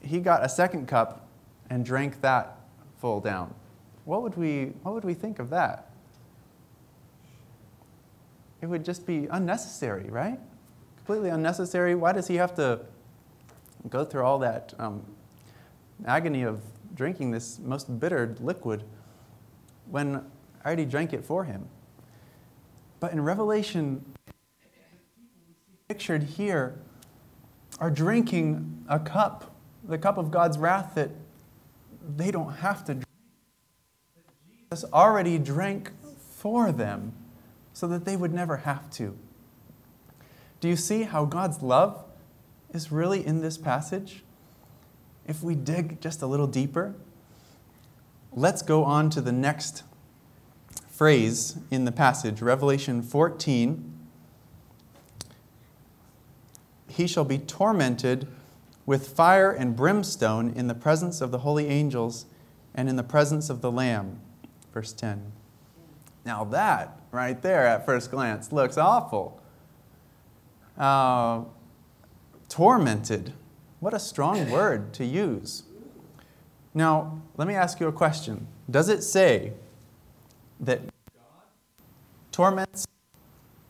he 0.00 0.20
got 0.20 0.44
a 0.44 0.48
second 0.48 0.88
cup 0.88 1.26
and 1.68 1.84
drank 1.84 2.20
that 2.22 2.56
full 2.98 3.20
down. 3.20 3.54
What 4.04 4.22
would 4.22 4.36
we, 4.36 4.72
what 4.82 4.94
would 4.94 5.04
we 5.04 5.14
think 5.14 5.38
of 5.38 5.50
that? 5.50 5.89
It 8.60 8.66
would 8.66 8.84
just 8.84 9.06
be 9.06 9.26
unnecessary, 9.30 10.10
right? 10.10 10.38
Completely 10.96 11.30
unnecessary. 11.30 11.94
Why 11.94 12.12
does 12.12 12.26
he 12.26 12.36
have 12.36 12.54
to 12.56 12.80
go 13.88 14.04
through 14.04 14.22
all 14.22 14.38
that 14.40 14.74
um, 14.78 15.02
agony 16.04 16.42
of 16.42 16.62
drinking 16.94 17.30
this 17.30 17.58
most 17.58 17.98
bitter 17.98 18.36
liquid 18.40 18.84
when 19.90 20.16
I 20.62 20.66
already 20.66 20.84
drank 20.84 21.12
it 21.12 21.24
for 21.24 21.44
him? 21.44 21.68
But 23.00 23.12
in 23.12 23.22
Revelation, 23.22 24.04
pictured 25.88 26.22
here 26.22 26.78
are 27.78 27.90
drinking 27.90 28.84
a 28.88 29.00
cup, 29.00 29.54
the 29.82 29.96
cup 29.96 30.18
of 30.18 30.30
God's 30.30 30.58
wrath 30.58 30.94
that 30.96 31.10
they 32.16 32.30
don't 32.30 32.52
have 32.56 32.84
to 32.84 32.94
drink. 32.94 33.06
Jesus 34.70 34.84
already 34.92 35.38
drank 35.38 35.92
for 36.18 36.72
them 36.72 37.14
so 37.80 37.88
that 37.88 38.04
they 38.04 38.14
would 38.14 38.34
never 38.34 38.58
have 38.58 38.90
to. 38.90 39.16
Do 40.60 40.68
you 40.68 40.76
see 40.76 41.04
how 41.04 41.24
God's 41.24 41.62
love 41.62 42.04
is 42.74 42.92
really 42.92 43.26
in 43.26 43.40
this 43.40 43.56
passage? 43.56 44.22
If 45.26 45.42
we 45.42 45.54
dig 45.54 45.98
just 45.98 46.20
a 46.20 46.26
little 46.26 46.46
deeper, 46.46 46.94
let's 48.32 48.60
go 48.60 48.84
on 48.84 49.08
to 49.08 49.22
the 49.22 49.32
next 49.32 49.82
phrase 50.90 51.56
in 51.70 51.86
the 51.86 51.90
passage, 51.90 52.42
Revelation 52.42 53.00
14. 53.00 53.94
He 56.86 57.06
shall 57.06 57.24
be 57.24 57.38
tormented 57.38 58.28
with 58.84 59.08
fire 59.08 59.50
and 59.50 59.74
brimstone 59.74 60.50
in 60.50 60.66
the 60.66 60.74
presence 60.74 61.22
of 61.22 61.30
the 61.30 61.38
holy 61.38 61.68
angels 61.68 62.26
and 62.74 62.90
in 62.90 62.96
the 62.96 63.02
presence 63.02 63.48
of 63.48 63.62
the 63.62 63.72
Lamb. 63.72 64.20
Verse 64.74 64.92
10. 64.92 65.32
Now, 66.24 66.44
that 66.44 67.00
right 67.10 67.40
there 67.40 67.66
at 67.66 67.86
first 67.86 68.10
glance 68.10 68.52
looks 68.52 68.76
awful. 68.76 69.40
Uh, 70.78 71.42
tormented. 72.48 73.32
What 73.80 73.94
a 73.94 73.98
strong 73.98 74.50
word 74.52 74.92
to 74.94 75.04
use. 75.04 75.64
Now, 76.74 77.20
let 77.36 77.48
me 77.48 77.54
ask 77.54 77.80
you 77.80 77.88
a 77.88 77.92
question. 77.92 78.46
Does 78.70 78.88
it 78.88 79.02
say 79.02 79.52
that 80.60 80.80
God 80.80 81.42
torments 82.30 82.86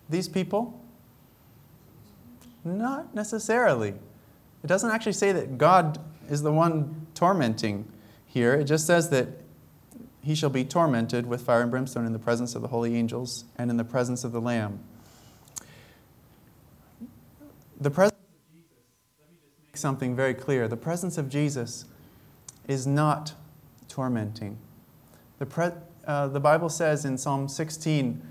these 0.09 0.29
people? 0.29 0.79
Not 2.65 3.15
necessarily. 3.15 3.95
It 4.63 4.67
doesn't 4.67 4.91
actually 4.91 5.13
say 5.13 5.33
that 5.33 5.57
God 5.57 5.99
is 6.29 6.43
the 6.43 6.53
one 6.53 7.07
tormenting 7.15 7.91
here. 8.27 8.55
It 8.55 8.65
just 8.65 8.87
says 8.87 9.09
that 9.11 9.29
he 10.31 10.37
shall 10.37 10.49
be 10.49 10.64
tormented 10.64 11.27
with 11.27 11.43
fire 11.43 11.61
and 11.61 11.73
brimstone 11.73 12.07
in 12.07 12.12
the 12.12 12.19
presence 12.21 12.55
of 12.55 12.62
the 12.62 12.69
holy 12.69 12.95
angels 12.95 13.47
and 13.59 13.69
in 13.69 13.77
the 13.77 13.83
presence 13.83 14.23
of 14.23 14.31
the 14.31 14.40
Lamb. 14.40 14.79
The 17.81 17.90
presence 17.90 18.21
of 18.21 18.53
Jesus, 18.55 18.77
let 19.19 19.29
me 19.29 19.37
just 19.43 19.59
make 19.66 19.77
something 19.77 20.14
very 20.14 20.35
clear. 20.35 20.69
The 20.69 20.77
presence 20.77 21.19
of 21.19 21.29
Jesus 21.29 21.85
is 22.69 22.87
not 22.87 23.33
tormenting. 23.88 24.57
The, 25.40 25.47
pre- 25.47 25.73
uh, 26.07 26.29
the 26.29 26.38
Bible 26.38 26.69
says 26.69 27.05
in 27.05 27.19
Psalm 27.19 27.49
16, 27.49 28.23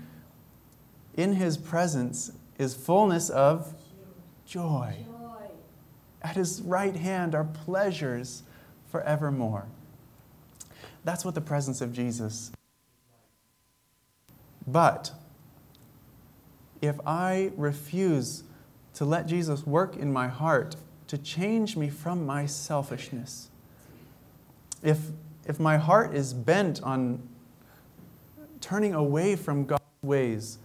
in 1.18 1.34
his 1.34 1.58
presence 1.58 2.32
is 2.58 2.74
fullness 2.74 3.28
of 3.28 3.74
joy. 4.46 5.04
At 6.22 6.36
his 6.36 6.62
right 6.62 6.96
hand 6.96 7.34
are 7.34 7.44
pleasures 7.44 8.42
forevermore. 8.90 9.66
That's 11.04 11.24
what 11.24 11.34
the 11.34 11.40
presence 11.40 11.80
of 11.80 11.92
Jesus. 11.92 12.52
But 14.66 15.12
if 16.80 16.96
I 17.06 17.52
refuse 17.56 18.44
to 18.94 19.04
let 19.04 19.26
Jesus 19.26 19.66
work 19.66 19.96
in 19.96 20.12
my 20.12 20.28
heart 20.28 20.76
to 21.08 21.18
change 21.18 21.76
me 21.76 21.88
from 21.88 22.24
my 22.24 22.46
selfishness, 22.46 23.50
if, 24.82 24.98
if 25.46 25.58
my 25.58 25.76
heart 25.76 26.14
is 26.14 26.32
bent 26.32 26.82
on 26.82 27.22
turning 28.60 28.94
away 28.94 29.36
from 29.36 29.64
God's 29.64 29.82
ways, 30.02 30.58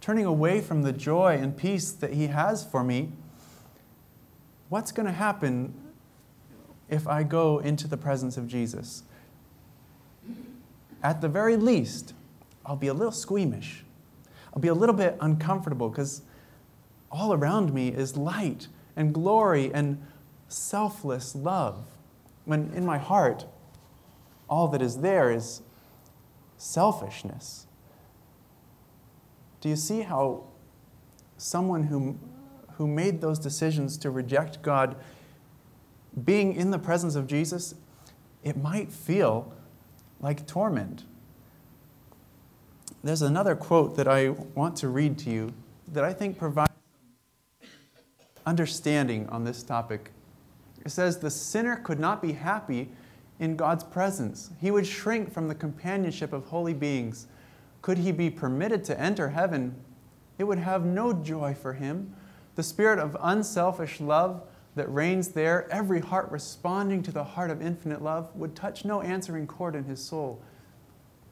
turning 0.00 0.26
away 0.26 0.60
from 0.60 0.82
the 0.82 0.92
joy 0.92 1.38
and 1.40 1.56
peace 1.56 1.92
that 1.92 2.12
He 2.12 2.28
has 2.28 2.64
for 2.64 2.82
me, 2.82 3.12
what's 4.68 4.92
going 4.92 5.06
to 5.06 5.12
happen 5.12 5.74
if 6.88 7.06
I 7.06 7.22
go 7.22 7.58
into 7.58 7.86
the 7.86 7.96
presence 7.96 8.36
of 8.36 8.46
Jesus? 8.48 9.04
At 11.02 11.20
the 11.20 11.28
very 11.28 11.56
least, 11.56 12.14
I'll 12.64 12.76
be 12.76 12.86
a 12.86 12.94
little 12.94 13.12
squeamish. 13.12 13.84
I'll 14.54 14.60
be 14.60 14.68
a 14.68 14.74
little 14.74 14.94
bit 14.94 15.16
uncomfortable 15.20 15.88
because 15.88 16.22
all 17.10 17.32
around 17.32 17.74
me 17.74 17.88
is 17.88 18.16
light 18.16 18.68
and 18.96 19.12
glory 19.12 19.72
and 19.72 20.02
selfless 20.48 21.34
love. 21.34 21.84
When 22.44 22.72
in 22.74 22.86
my 22.86 22.98
heart, 22.98 23.46
all 24.48 24.68
that 24.68 24.82
is 24.82 24.98
there 24.98 25.30
is 25.30 25.62
selfishness. 26.56 27.66
Do 29.60 29.68
you 29.68 29.76
see 29.76 30.02
how 30.02 30.44
someone 31.36 31.84
who, 31.84 32.18
who 32.74 32.86
made 32.86 33.20
those 33.20 33.38
decisions 33.38 33.96
to 33.98 34.10
reject 34.10 34.62
God, 34.62 34.96
being 36.24 36.54
in 36.54 36.70
the 36.70 36.78
presence 36.78 37.14
of 37.14 37.26
Jesus, 37.26 37.74
it 38.42 38.56
might 38.56 38.92
feel 38.92 39.52
like 40.22 40.46
torment. 40.46 41.04
There's 43.04 43.22
another 43.22 43.56
quote 43.56 43.96
that 43.96 44.06
I 44.06 44.30
want 44.30 44.76
to 44.76 44.88
read 44.88 45.18
to 45.18 45.30
you 45.30 45.52
that 45.88 46.04
I 46.04 46.12
think 46.12 46.38
provides 46.38 46.72
understanding 48.46 49.28
on 49.28 49.44
this 49.44 49.62
topic. 49.62 50.12
It 50.84 50.90
says, 50.90 51.18
The 51.18 51.30
sinner 51.30 51.76
could 51.76 51.98
not 51.98 52.22
be 52.22 52.32
happy 52.32 52.88
in 53.40 53.56
God's 53.56 53.82
presence. 53.82 54.50
He 54.60 54.70
would 54.70 54.86
shrink 54.86 55.32
from 55.32 55.48
the 55.48 55.54
companionship 55.54 56.32
of 56.32 56.46
holy 56.46 56.74
beings. 56.74 57.26
Could 57.82 57.98
he 57.98 58.12
be 58.12 58.30
permitted 58.30 58.84
to 58.84 59.00
enter 59.00 59.30
heaven, 59.30 59.74
it 60.38 60.44
would 60.44 60.58
have 60.58 60.84
no 60.84 61.12
joy 61.12 61.54
for 61.54 61.72
him. 61.72 62.14
The 62.54 62.62
spirit 62.62 62.98
of 62.98 63.16
unselfish 63.20 64.00
love 64.00 64.42
that 64.74 64.92
reigns 64.92 65.28
there, 65.28 65.70
every 65.70 66.00
heart 66.00 66.30
responding 66.30 67.02
to 67.02 67.12
the 67.12 67.24
heart 67.24 67.50
of 67.50 67.60
infinite 67.60 68.02
love, 68.02 68.34
would 68.34 68.56
touch 68.56 68.84
no 68.84 69.02
answering 69.02 69.46
chord 69.46 69.74
in 69.74 69.84
his 69.84 70.02
soul. 70.02 70.42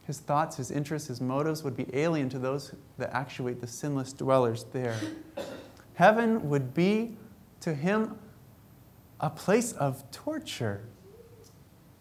His 0.07 0.19
thoughts, 0.19 0.57
his 0.57 0.71
interests, 0.71 1.09
his 1.09 1.21
motives 1.21 1.63
would 1.63 1.77
be 1.77 1.87
alien 1.95 2.29
to 2.31 2.39
those 2.39 2.75
that 2.99 3.15
actuate 3.15 3.61
the 3.61 3.67
sinless 3.67 4.13
dwellers 4.13 4.65
there. 4.73 4.97
Heaven 5.95 6.49
would 6.49 6.75
be 6.75 7.17
to 7.61 7.75
him 7.75 8.19
a 9.21 9.31
place 9.31 9.73
of 9.73 10.11
torture. 10.11 10.83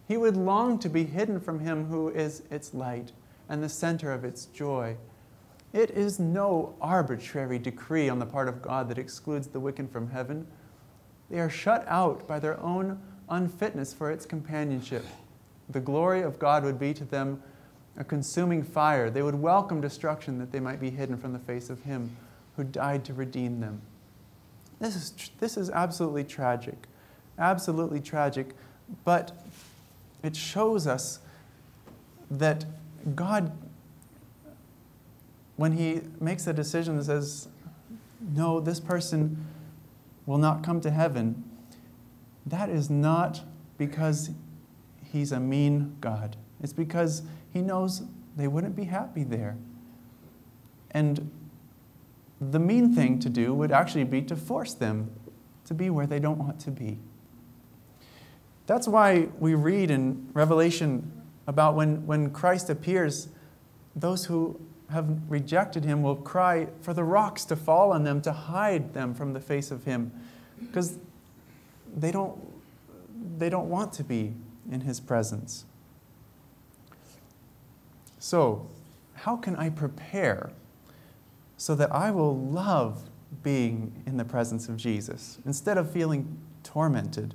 He 0.08 0.18
would 0.18 0.36
long 0.36 0.80
to 0.80 0.90
be 0.90 1.04
hidden 1.04 1.40
from 1.40 1.60
him 1.60 1.86
who 1.86 2.10
is 2.10 2.44
its 2.50 2.74
light 2.74 3.12
and 3.48 3.62
the 3.62 3.70
center 3.70 4.12
of 4.12 4.26
its 4.26 4.46
joy. 4.46 4.98
It 5.72 5.92
is 5.92 6.20
no 6.20 6.76
arbitrary 6.82 7.60
decree 7.60 8.10
on 8.10 8.20
the 8.20 8.26
part 8.26 8.48
of 8.48 8.62
God 8.62 8.90
that 8.90 8.98
excludes 8.98 9.48
the 9.48 9.60
wicked 9.60 9.92
from 9.92 10.10
heaven. 10.10 10.48
They 11.30 11.40
are 11.40 11.50
shut 11.50 11.86
out 11.88 12.28
by 12.28 12.40
their 12.40 12.60
own 12.60 13.00
unfitness 13.30 13.94
for 13.94 14.12
its 14.12 14.26
companionship. 14.26 15.06
The 15.70 15.80
glory 15.80 16.22
of 16.22 16.40
God 16.40 16.64
would 16.64 16.80
be 16.80 16.94
to 16.96 17.06
them 17.06 17.42
a 17.98 18.04
consuming 18.04 18.64
fire. 18.64 19.10
They 19.10 19.22
would 19.22 19.36
welcome 19.36 19.82
destruction 19.82 20.40
that 20.40 20.52
they 20.52 20.60
might 20.60 20.80
be 20.80 20.90
hidden 20.90 21.18
from 21.18 21.34
the 21.34 21.40
face 21.40 21.70
of 21.70 21.84
Him 21.84 22.16
who 22.56 22.64
died 22.64 23.06
to 23.06 23.14
redeem 23.14 23.60
them. 23.60 23.82
This 24.80 24.96
is, 24.96 25.32
this 25.40 25.58
is 25.58 25.70
absolutely 25.70 26.24
tragic. 26.24 26.88
Absolutely 27.38 28.00
tragic. 28.00 28.56
But 29.04 29.32
it 30.24 30.36
shows 30.36 30.88
us 30.88 31.20
that 32.32 32.66
God 33.16 33.52
when 35.60 35.74
he 35.74 36.00
makes 36.22 36.48
a 36.48 36.54
decision 36.54 36.96
that 36.96 37.04
says, 37.04 37.50
no, 38.34 38.62
this 38.62 38.80
person 38.80 39.46
will 40.30 40.38
not 40.38 40.62
come 40.62 40.80
to 40.80 40.92
heaven, 40.92 41.44
that 42.46 42.70
is 42.70 42.88
not 42.88 43.42
because 43.80 44.30
he's 45.12 45.32
a 45.32 45.40
mean 45.40 45.96
God. 46.02 46.38
It's 46.62 46.72
because 46.72 47.24
he 47.52 47.62
knows 47.62 48.04
they 48.38 48.48
wouldn't 48.48 48.76
be 48.76 48.84
happy 48.84 49.24
there. 49.24 49.58
And 50.92 51.32
the 52.40 52.60
mean 52.60 52.94
thing 52.94 53.18
to 53.22 53.30
do 53.30 53.56
would 53.56 53.72
actually 53.72 54.04
be 54.04 54.22
to 54.22 54.36
force 54.36 54.76
them 54.76 55.10
to 55.66 55.74
be 55.74 55.90
where 55.90 56.06
they 56.06 56.20
don't 56.20 56.38
want 56.38 56.60
to 56.60 56.70
be. 56.70 57.00
That's 58.68 58.88
why 58.88 59.30
we 59.40 59.56
read 59.56 59.90
in 59.90 60.30
Revelation 60.34 61.12
about 61.48 61.74
when, 61.74 62.06
when 62.06 62.30
Christ 62.30 62.70
appears, 62.70 63.30
those 63.96 64.26
who 64.26 64.62
have 64.92 65.08
rejected 65.30 65.84
him 65.84 66.02
will 66.02 66.16
cry 66.16 66.68
for 66.82 66.94
the 66.94 67.04
rocks 67.04 67.46
to 67.46 67.56
fall 67.56 67.92
on 67.92 68.04
them 68.04 68.22
to 68.22 68.32
hide 68.32 68.94
them 68.94 69.14
from 69.14 69.34
the 69.34 69.40
face 69.40 69.72
of 69.72 69.84
him 69.84 70.12
because 70.60 70.98
they 71.96 72.12
don't, 72.12 72.40
they 73.38 73.50
don't 73.50 73.70
want 73.70 73.94
to 73.94 74.04
be 74.04 74.34
in 74.72 74.82
his 74.82 75.00
presence. 75.00 75.66
So, 78.20 78.68
how 79.14 79.38
can 79.38 79.56
I 79.56 79.70
prepare 79.70 80.52
so 81.58 81.76
that 81.76 81.92
I 81.92 82.12
will 82.12 82.38
love 82.38 83.10
being 83.44 84.04
in 84.06 84.18
the 84.18 84.26
presence 84.26 84.70
of 84.70 84.78
Jesus 84.78 85.40
instead 85.46 85.78
of 85.78 85.92
feeling 85.92 86.38
tormented? 86.64 87.34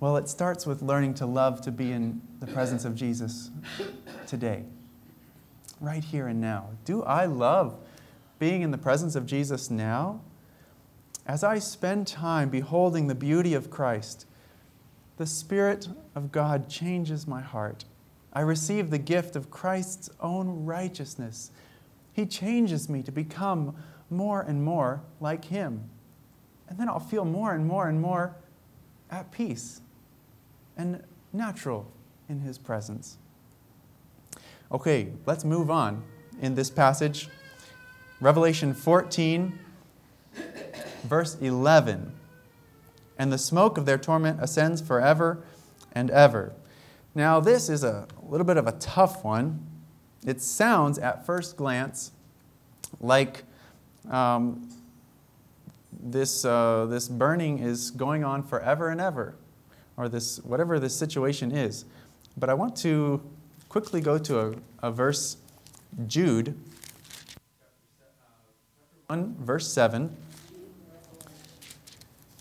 Well, 0.00 0.16
it 0.16 0.28
starts 0.28 0.64
with 0.64 0.80
learning 0.80 1.14
to 1.14 1.26
love 1.26 1.60
to 1.62 1.72
be 1.72 1.90
in 1.90 2.20
the 2.38 2.46
presence 2.46 2.84
of 2.84 2.94
Jesus 2.94 3.50
today, 4.26 4.64
right 5.80 6.02
here 6.04 6.26
and 6.26 6.40
now. 6.40 6.70
Do 6.84 7.02
I 7.02 7.26
love 7.26 7.78
being 8.38 8.62
in 8.62 8.70
the 8.70 8.78
presence 8.78 9.14
of 9.14 9.26
Jesus 9.26 9.70
now? 9.70 10.20
As 11.26 11.44
I 11.44 11.58
spend 11.58 12.06
time 12.06 12.48
beholding 12.48 13.06
the 13.06 13.14
beauty 13.14 13.54
of 13.54 13.70
Christ, 13.70 14.26
the 15.18 15.26
Spirit 15.26 15.88
of 16.14 16.32
God 16.32 16.68
changes 16.68 17.26
my 17.26 17.42
heart. 17.42 17.84
I 18.32 18.40
receive 18.40 18.90
the 18.90 18.98
gift 18.98 19.36
of 19.36 19.50
Christ's 19.50 20.10
own 20.20 20.64
righteousness. 20.64 21.50
He 22.12 22.24
changes 22.24 22.88
me 22.88 23.02
to 23.02 23.12
become 23.12 23.76
more 24.10 24.42
and 24.42 24.64
more 24.64 25.02
like 25.20 25.44
Him. 25.44 25.90
And 26.68 26.78
then 26.78 26.88
I'll 26.88 27.00
feel 27.00 27.24
more 27.24 27.52
and 27.52 27.66
more 27.66 27.88
and 27.88 28.00
more 28.00 28.36
at 29.10 29.30
peace 29.32 29.80
and 30.76 31.02
natural 31.32 31.90
in 32.28 32.40
His 32.40 32.58
presence. 32.58 33.18
Okay, 34.70 35.08
let's 35.24 35.44
move 35.44 35.70
on 35.70 36.02
in 36.42 36.54
this 36.54 36.68
passage. 36.68 37.30
Revelation 38.20 38.74
14, 38.74 39.58
verse 41.04 41.38
11. 41.40 42.12
And 43.18 43.32
the 43.32 43.38
smoke 43.38 43.78
of 43.78 43.86
their 43.86 43.96
torment 43.96 44.40
ascends 44.42 44.82
forever 44.82 45.42
and 45.92 46.10
ever. 46.10 46.52
Now, 47.14 47.40
this 47.40 47.70
is 47.70 47.82
a 47.82 48.06
little 48.22 48.44
bit 48.44 48.58
of 48.58 48.66
a 48.66 48.72
tough 48.72 49.24
one. 49.24 49.66
It 50.26 50.42
sounds 50.42 50.98
at 50.98 51.24
first 51.24 51.56
glance 51.56 52.12
like 53.00 53.44
um, 54.10 54.68
this, 55.98 56.44
uh, 56.44 56.84
this 56.90 57.08
burning 57.08 57.60
is 57.60 57.90
going 57.90 58.22
on 58.22 58.42
forever 58.42 58.90
and 58.90 59.00
ever, 59.00 59.34
or 59.96 60.10
this, 60.10 60.40
whatever 60.40 60.78
this 60.78 60.94
situation 60.94 61.52
is. 61.52 61.86
But 62.36 62.50
I 62.50 62.54
want 62.54 62.76
to 62.76 63.22
quickly 63.68 64.00
go 64.00 64.18
to 64.18 64.40
a, 64.40 64.54
a 64.82 64.90
verse, 64.90 65.36
Jude 66.06 66.54
1, 69.08 69.36
verse 69.40 69.72
7. 69.72 70.16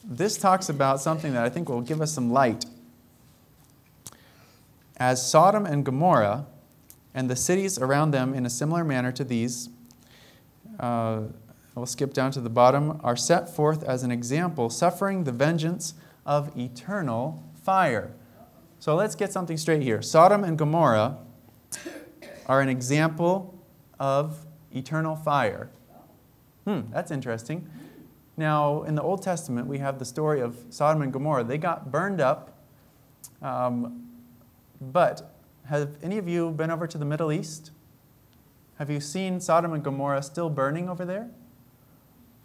This 0.03 0.37
talks 0.37 0.69
about 0.69 1.01
something 1.01 1.33
that 1.33 1.43
I 1.43 1.49
think 1.49 1.69
will 1.69 1.81
give 1.81 2.01
us 2.01 2.13
some 2.13 2.31
light. 2.31 2.65
As 4.97 5.29
Sodom 5.29 5.65
and 5.65 5.85
Gomorrah 5.85 6.45
and 7.13 7.29
the 7.29 7.35
cities 7.35 7.77
around 7.77 8.11
them 8.11 8.33
in 8.33 8.45
a 8.45 8.49
similar 8.49 8.83
manner 8.83 9.11
to 9.11 9.23
these, 9.23 9.69
uh, 10.79 11.21
I'll 11.75 11.85
skip 11.85 12.13
down 12.13 12.31
to 12.31 12.41
the 12.41 12.49
bottom, 12.49 12.99
are 13.03 13.15
set 13.15 13.53
forth 13.53 13.83
as 13.83 14.03
an 14.03 14.11
example, 14.11 14.69
suffering 14.69 15.23
the 15.25 15.31
vengeance 15.31 15.93
of 16.25 16.57
eternal 16.57 17.43
fire. 17.63 18.13
So 18.79 18.95
let's 18.95 19.15
get 19.15 19.31
something 19.31 19.57
straight 19.57 19.81
here. 19.81 20.01
Sodom 20.01 20.43
and 20.43 20.57
Gomorrah 20.57 21.17
are 22.45 22.61
an 22.61 22.69
example 22.69 23.63
of 23.99 24.45
eternal 24.71 25.15
fire. 25.15 25.69
Hmm, 26.65 26.81
that's 26.91 27.11
interesting. 27.11 27.69
Now, 28.35 28.83
in 28.83 28.93
the 28.93 29.01
Old 29.01 29.23
Testament, 29.23 29.67
we 29.67 29.79
have 29.79 29.97
the 29.97 30.05
story 30.05 30.41
of 30.41 30.57
Sodom 30.69 31.01
and 31.01 31.11
Gomorrah. 31.11 31.43
They 31.43 31.57
got 31.57 31.91
burned 31.91 32.21
up. 32.21 32.57
Um, 33.41 34.09
but 34.79 35.33
have 35.65 35.97
any 36.03 36.17
of 36.19 36.27
you 36.27 36.51
been 36.51 36.69
over 36.69 36.85
to 36.85 36.97
the 36.97 37.05
Middle 37.05 37.31
East? 37.31 37.71
Have 38.77 38.91
you 38.91 38.99
seen 38.99 39.41
Sodom 39.41 39.73
and 39.73 39.83
Gomorrah 39.83 40.21
still 40.21 40.51
burning 40.51 40.87
over 40.87 41.03
there? 41.03 41.29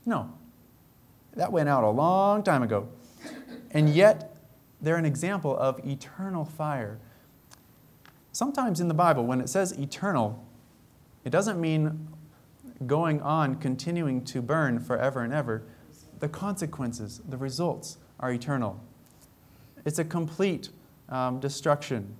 No. 0.06 0.32
That 1.36 1.52
went 1.52 1.68
out 1.68 1.84
a 1.84 1.90
long 1.90 2.42
time 2.42 2.62
ago. 2.62 2.88
And 3.70 3.90
yet, 3.90 4.31
they're 4.82 4.96
an 4.96 5.06
example 5.06 5.56
of 5.56 5.80
eternal 5.86 6.44
fire. 6.44 6.98
Sometimes 8.32 8.80
in 8.80 8.88
the 8.88 8.94
Bible, 8.94 9.24
when 9.24 9.40
it 9.40 9.48
says 9.48 9.72
eternal, 9.72 10.44
it 11.24 11.30
doesn't 11.30 11.60
mean 11.60 12.08
going 12.86 13.20
on, 13.22 13.56
continuing 13.56 14.24
to 14.24 14.42
burn 14.42 14.80
forever 14.80 15.20
and 15.20 15.32
ever. 15.32 15.62
The 16.18 16.28
consequences, 16.28 17.20
the 17.28 17.36
results 17.36 17.98
are 18.18 18.32
eternal. 18.32 18.82
It's 19.84 19.98
a 19.98 20.04
complete 20.04 20.70
um, 21.08 21.40
destruction, 21.40 22.16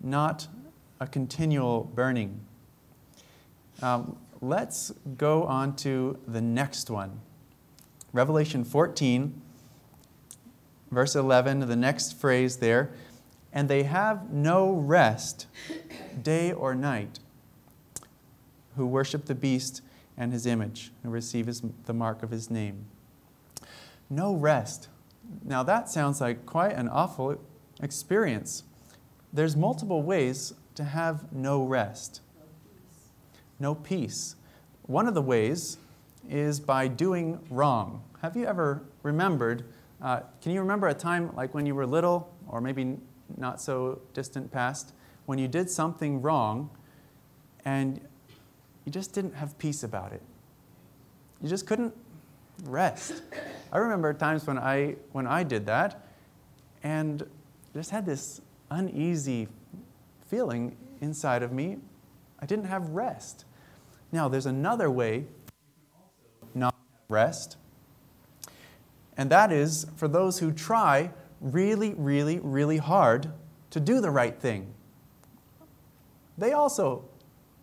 not 0.00 0.48
a 1.00 1.06
continual 1.06 1.84
burning. 1.84 2.40
Um, 3.82 4.16
let's 4.40 4.92
go 5.16 5.44
on 5.44 5.76
to 5.76 6.18
the 6.26 6.40
next 6.40 6.90
one. 6.90 7.20
Revelation 8.12 8.64
14, 8.64 9.42
verse 10.90 11.14
11, 11.14 11.60
the 11.60 11.76
next 11.76 12.18
phrase 12.18 12.58
there. 12.58 12.90
And 13.52 13.68
they 13.68 13.84
have 13.84 14.30
no 14.30 14.70
rest, 14.70 15.46
day 16.22 16.52
or 16.52 16.74
night, 16.74 17.20
who 18.76 18.86
worship 18.86 19.24
the 19.24 19.34
beast 19.34 19.80
and 20.16 20.32
his 20.32 20.46
image, 20.46 20.92
who 21.02 21.10
receive 21.10 21.46
his, 21.46 21.62
the 21.86 21.94
mark 21.94 22.22
of 22.22 22.30
his 22.30 22.50
name. 22.50 22.86
No 24.10 24.34
rest. 24.34 24.88
Now 25.42 25.62
that 25.62 25.88
sounds 25.88 26.20
like 26.20 26.46
quite 26.46 26.72
an 26.72 26.88
awful 26.88 27.40
experience. 27.82 28.62
There's 29.32 29.56
multiple 29.56 30.02
ways 30.02 30.54
to 30.74 30.84
have 30.84 31.32
no 31.32 31.64
rest, 31.64 32.20
no 33.58 33.74
peace. 33.74 34.36
One 34.82 35.08
of 35.08 35.14
the 35.14 35.22
ways 35.22 35.78
is 36.28 36.60
by 36.60 36.88
doing 36.88 37.40
wrong. 37.50 38.02
Have 38.22 38.36
you 38.36 38.46
ever 38.46 38.82
remembered? 39.02 39.64
Uh, 40.02 40.20
can 40.42 40.52
you 40.52 40.60
remember 40.60 40.88
a 40.88 40.94
time 40.94 41.34
like 41.34 41.54
when 41.54 41.66
you 41.66 41.74
were 41.74 41.86
little, 41.86 42.32
or 42.48 42.60
maybe 42.60 42.98
not 43.36 43.60
so 43.60 44.00
distant 44.12 44.52
past, 44.52 44.92
when 45.26 45.38
you 45.38 45.48
did 45.48 45.70
something 45.70 46.20
wrong 46.22 46.70
and 47.64 48.00
you 48.84 48.92
just 48.92 49.12
didn't 49.12 49.34
have 49.34 49.56
peace 49.58 49.82
about 49.82 50.12
it? 50.12 50.22
You 51.42 51.48
just 51.48 51.66
couldn't 51.66 51.94
rest. 52.64 53.22
I 53.72 53.78
remember 53.78 54.12
times 54.14 54.46
when 54.46 54.58
I, 54.58 54.96
when 55.12 55.26
I 55.26 55.42
did 55.42 55.66
that, 55.66 56.06
and 56.82 57.26
just 57.74 57.90
had 57.90 58.06
this 58.06 58.40
uneasy 58.70 59.48
feeling 60.26 60.76
inside 61.00 61.42
of 61.42 61.52
me. 61.52 61.78
I 62.38 62.46
didn't 62.46 62.66
have 62.66 62.90
rest. 62.90 63.44
Now, 64.12 64.28
there's 64.28 64.46
another 64.46 64.90
way 64.90 65.26
not 66.54 66.74
rest, 67.08 67.56
and 69.16 69.30
that 69.30 69.50
is 69.50 69.86
for 69.96 70.08
those 70.08 70.38
who 70.38 70.52
try 70.52 71.10
really, 71.40 71.94
really, 71.94 72.38
really 72.40 72.78
hard 72.78 73.30
to 73.70 73.80
do 73.80 74.00
the 74.00 74.10
right 74.10 74.38
thing. 74.38 74.74
They 76.38 76.52
also 76.52 77.04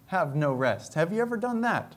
have 0.08 0.36
no 0.36 0.54
rest. 0.54 0.96
Have 0.96 1.14
you 1.14 1.22
ever 1.22 1.38
done 1.38 1.62
that? 1.62 1.96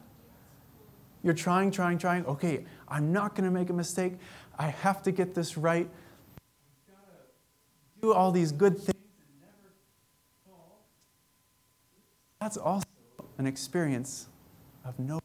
You're 1.22 1.34
trying, 1.34 1.70
trying, 1.70 1.98
trying. 1.98 2.24
Okay, 2.26 2.64
I'm 2.88 3.12
not 3.12 3.34
going 3.34 3.44
to 3.44 3.50
make 3.50 3.70
a 3.70 3.72
mistake. 3.72 4.14
I 4.58 4.68
have 4.68 5.02
to 5.04 5.12
get 5.12 5.34
this 5.34 5.56
right. 5.56 5.88
Do 8.02 8.12
all 8.12 8.30
these 8.30 8.52
good 8.52 8.78
things. 8.78 8.92
That's 12.40 12.56
also 12.56 12.86
an 13.38 13.46
experience 13.46 14.28
of 14.84 14.98
no 14.98 15.14
rest. 15.14 15.24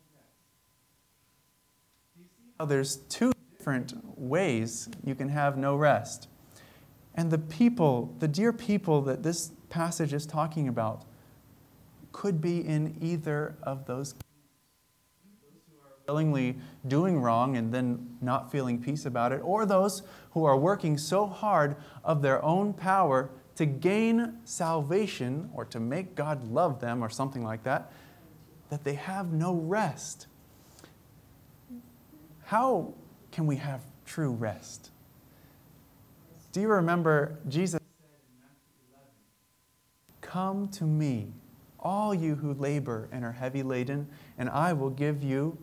How 2.58 2.66
there's 2.66 2.96
two 3.10 3.32
different 3.62 3.94
ways 4.18 4.90
you 5.06 5.14
can 5.14 5.30
have 5.30 5.56
no 5.56 5.76
rest. 5.76 6.28
And 7.14 7.30
the 7.30 7.38
people, 7.38 8.16
the 8.18 8.28
dear 8.28 8.52
people 8.52 9.04
that 9.04 9.22
this 9.22 9.52
passage 9.70 10.14
is 10.14 10.26
talking 10.26 10.68
about, 10.68 11.06
could 12.12 12.42
be 12.42 12.58
in 12.58 12.98
either 13.00 13.56
of 13.62 13.86
those 13.86 14.16
willingly 16.08 16.58
doing 16.88 17.22
wrong 17.22 17.56
and 17.56 17.72
then 17.72 18.18
not 18.20 18.52
feeling 18.52 18.82
peace 18.82 19.06
about 19.06 19.32
it, 19.32 19.42
or 19.44 19.68
those 19.68 20.02
who 20.32 20.44
are 20.44 20.58
working 20.58 20.98
so 20.98 21.28
hard 21.28 21.76
of 22.04 22.24
their 22.24 22.44
own 22.44 22.74
power 22.74 23.30
to 23.58 23.68
gain 23.68 24.40
salvation 24.44 25.52
or 25.54 25.66
to 25.66 25.80
make 25.80 26.16
God 26.16 26.52
love 26.52 26.82
them 26.82 27.04
or 27.04 27.12
something 27.12 27.44
like 27.44 27.62
that, 27.66 27.92
that 28.72 28.84
they 28.84 28.96
have 28.96 29.32
no 29.32 29.54
rest. 29.54 30.26
How 32.46 32.96
can 33.32 33.48
we 33.48 33.56
have 33.58 33.82
true 34.06 34.32
rest? 34.32 34.92
Do 36.52 36.62
you 36.62 36.68
remember 36.68 37.38
Jesus 37.48 37.80
said 38.00 38.10
in 38.10 38.40
Matthew 38.40 38.94
11, 38.94 39.08
Come 40.22 40.68
to 40.70 40.84
me, 40.84 41.34
all 41.80 42.14
you 42.14 42.36
who 42.36 42.54
labor 42.54 43.08
and 43.12 43.24
are 43.24 43.32
heavy 43.32 43.64
laden, 43.64 44.08
and 44.38 44.50
I 44.50 44.74
will 44.74 44.90
give 44.90 45.24
you 45.24 45.58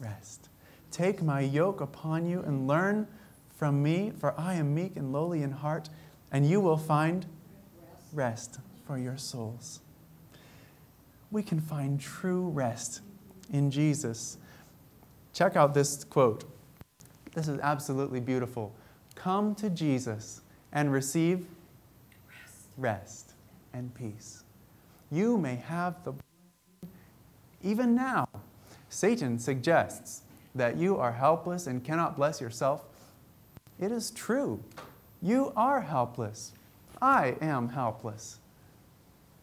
rest. 0.00 0.48
Take 0.90 1.22
my 1.22 1.40
yoke 1.40 1.80
upon 1.80 2.26
you 2.26 2.40
and 2.40 2.66
learn 2.66 3.06
from 3.56 3.82
me, 3.82 4.12
for 4.16 4.38
I 4.38 4.54
am 4.54 4.74
meek 4.74 4.96
and 4.96 5.12
lowly 5.12 5.42
in 5.42 5.50
heart, 5.50 5.88
and 6.30 6.48
you 6.48 6.60
will 6.60 6.76
find 6.76 7.26
rest 8.12 8.58
for 8.86 8.98
your 8.98 9.16
souls. 9.16 9.80
We 11.30 11.42
can 11.42 11.60
find 11.60 12.00
true 12.00 12.48
rest 12.48 13.00
in 13.52 13.70
Jesus. 13.70 14.38
Check 15.32 15.56
out 15.56 15.74
this 15.74 16.04
quote. 16.04 16.44
This 17.38 17.46
is 17.46 17.60
absolutely 17.60 18.18
beautiful. 18.18 18.74
Come 19.14 19.54
to 19.54 19.70
Jesus 19.70 20.40
and 20.72 20.92
receive 20.92 21.46
rest 22.76 23.34
and 23.72 23.94
peace. 23.94 24.42
You 25.12 25.38
may 25.38 25.54
have 25.54 26.02
the 26.02 26.14
even 27.62 27.94
now. 27.94 28.28
Satan 28.88 29.38
suggests 29.38 30.22
that 30.56 30.78
you 30.78 30.96
are 30.96 31.12
helpless 31.12 31.68
and 31.68 31.84
cannot 31.84 32.16
bless 32.16 32.40
yourself. 32.40 32.86
It 33.78 33.92
is 33.92 34.10
true. 34.10 34.60
You 35.22 35.52
are 35.54 35.80
helpless. 35.80 36.50
I 37.00 37.36
am 37.40 37.68
helpless. 37.68 38.40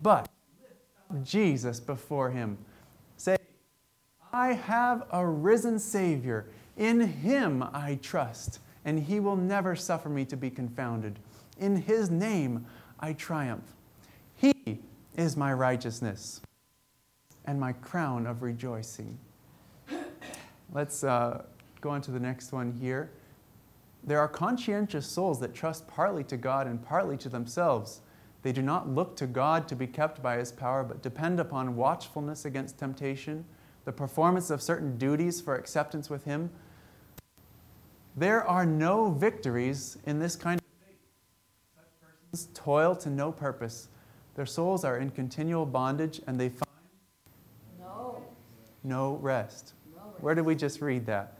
But 0.02 0.28
Jesus 1.24 1.80
before 1.80 2.30
him. 2.30 2.58
Say, 3.16 3.38
I 4.34 4.52
have 4.52 5.08
a 5.14 5.26
risen 5.26 5.80
Savior. 5.80 6.48
In 6.78 7.00
him 7.00 7.64
I 7.74 8.00
trust, 8.02 8.60
and 8.84 9.00
he 9.00 9.20
will 9.20 9.36
never 9.36 9.76
suffer 9.76 10.10
me 10.10 10.26
to 10.26 10.38
be 10.38 10.50
confounded. 10.50 11.20
In 11.60 11.78
his 11.78 12.10
name 12.10 12.66
I 13.00 13.14
triumph. 13.14 13.74
He 14.36 14.54
is 15.16 15.38
my 15.38 15.54
righteousness 15.54 16.42
and 17.46 17.60
my 17.60 17.74
crown 17.74 18.28
of 18.28 18.42
rejoicing. 18.42 19.18
Let's 20.74 21.04
uh, 21.04 21.44
go 21.80 21.92
on 21.92 22.02
to 22.02 22.12
the 22.12 22.20
next 22.20 22.52
one 22.52 22.74
here. 22.74 23.12
There 24.04 24.20
are 24.20 24.28
conscientious 24.28 25.08
souls 25.08 25.40
that 25.40 25.54
trust 25.54 25.88
partly 25.88 26.24
to 26.26 26.38
God 26.38 26.68
and 26.68 26.84
partly 26.84 27.18
to 27.18 27.30
themselves. 27.30 28.02
They 28.44 28.52
do 28.52 28.62
not 28.62 28.90
look 28.90 29.16
to 29.18 29.26
God 29.26 29.68
to 29.70 29.76
be 29.76 29.88
kept 29.88 30.22
by 30.22 30.38
His 30.38 30.52
power, 30.52 30.84
but 30.84 31.02
depend 31.02 31.40
upon 31.40 31.76
watchfulness 31.76 32.46
against 32.46 32.78
temptation, 32.78 33.46
the 33.86 33.92
performance 33.92 34.50
of 34.50 34.62
certain 34.62 34.98
duties 34.98 35.42
for 35.42 35.56
acceptance 35.56 36.10
with 36.10 36.26
Him. 36.26 36.52
There 38.15 38.43
are 38.47 38.65
no 38.65 39.12
victories 39.12 39.97
in 40.06 40.19
this 40.19 40.36
kind 40.36 40.60
of 40.60 40.65
faith. 40.88 40.97
Such 41.75 41.86
persons 42.01 42.49
toil 42.54 42.95
to 42.97 43.10
no 43.10 43.32
purpose. 43.32 43.89
Their 44.36 44.45
souls 44.45 44.86
are 44.86 44.97
in 44.97 45.10
continual 45.10 45.65
bondage 45.65 46.21
and 46.28 46.39
they 46.39 46.49
find 46.49 46.71
No, 47.80 48.23
no 48.84 49.15
rest. 49.17 49.73
no. 49.93 50.01
Where 50.21 50.34
did 50.34 50.45
we 50.45 50.56
just 50.56 50.82
read 50.82 51.06
that? 51.08 51.38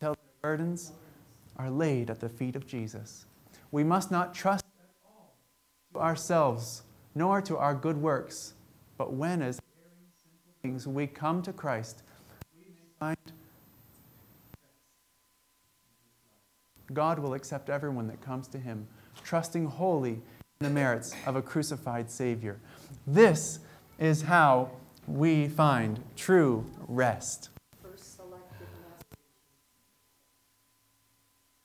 Until 0.00 0.14
their 0.14 0.16
burdens 0.40 0.92
are 1.56 1.70
laid 1.70 2.08
at 2.08 2.20
the 2.20 2.28
feet 2.28 2.56
of 2.56 2.66
Jesus. 2.66 3.26
We 3.70 3.84
must 3.84 4.10
not 4.10 4.34
trust 4.34 4.64
to 5.92 6.00
ourselves, 6.00 6.82
nor 7.14 7.42
to 7.42 7.58
our 7.58 7.74
good 7.74 8.00
works, 8.00 8.54
but 8.96 9.12
when, 9.12 9.42
as 9.42 9.60
things, 10.62 10.86
we 10.86 11.06
come 11.06 11.42
to 11.42 11.52
Christ, 11.52 12.02
we 12.56 12.72
find 12.98 13.16
God 16.92 17.18
will 17.18 17.34
accept 17.34 17.68
everyone 17.70 18.06
that 18.08 18.20
comes 18.20 18.48
to 18.48 18.58
Him, 18.58 18.86
trusting 19.24 19.66
wholly 19.66 20.20
in 20.60 20.64
the 20.64 20.70
merits 20.70 21.14
of 21.26 21.36
a 21.36 21.42
crucified 21.42 22.10
Savior. 22.10 22.58
This 23.06 23.60
is 23.98 24.22
how 24.22 24.70
we 25.06 25.48
find 25.48 26.00
true 26.16 26.64
rest. 26.86 27.50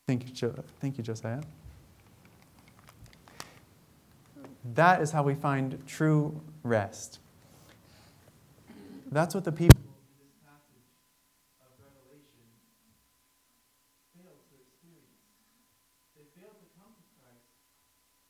Thank 0.08 0.28
you, 0.28 0.34
jo- 0.34 0.64
Thank 0.82 0.98
you, 0.98 1.04
Josiah. 1.04 1.42
That 4.76 5.02
is 5.02 5.12
how 5.12 5.24
we 5.24 5.34
find 5.36 5.82
true 5.88 6.40
rest. 6.64 7.20
That's 9.12 9.34
what 9.36 9.44
the 9.44 9.52
people 9.52 9.80
in 9.80 10.20
this 10.20 10.36
passage 10.44 10.88
of 11.64 11.72
Revelation 11.80 12.48
failed 14.16 14.44
to 14.52 14.56
experience. 14.60 15.24
They 16.16 16.26
failed 16.36 16.58
to 16.60 16.68
come 16.80 16.92
to 16.96 17.04
Christ 17.20 17.48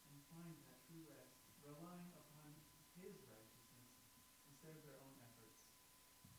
and 0.10 0.18
find 0.34 0.54
that 0.70 0.78
true 0.90 1.06
rest, 1.10 1.34
relying 1.66 2.10
upon 2.18 2.50
His 2.98 3.18
righteousness 3.30 3.90
instead 4.50 4.74
of 4.78 4.82
their 4.86 4.98
own 5.06 5.16
efforts 5.26 5.70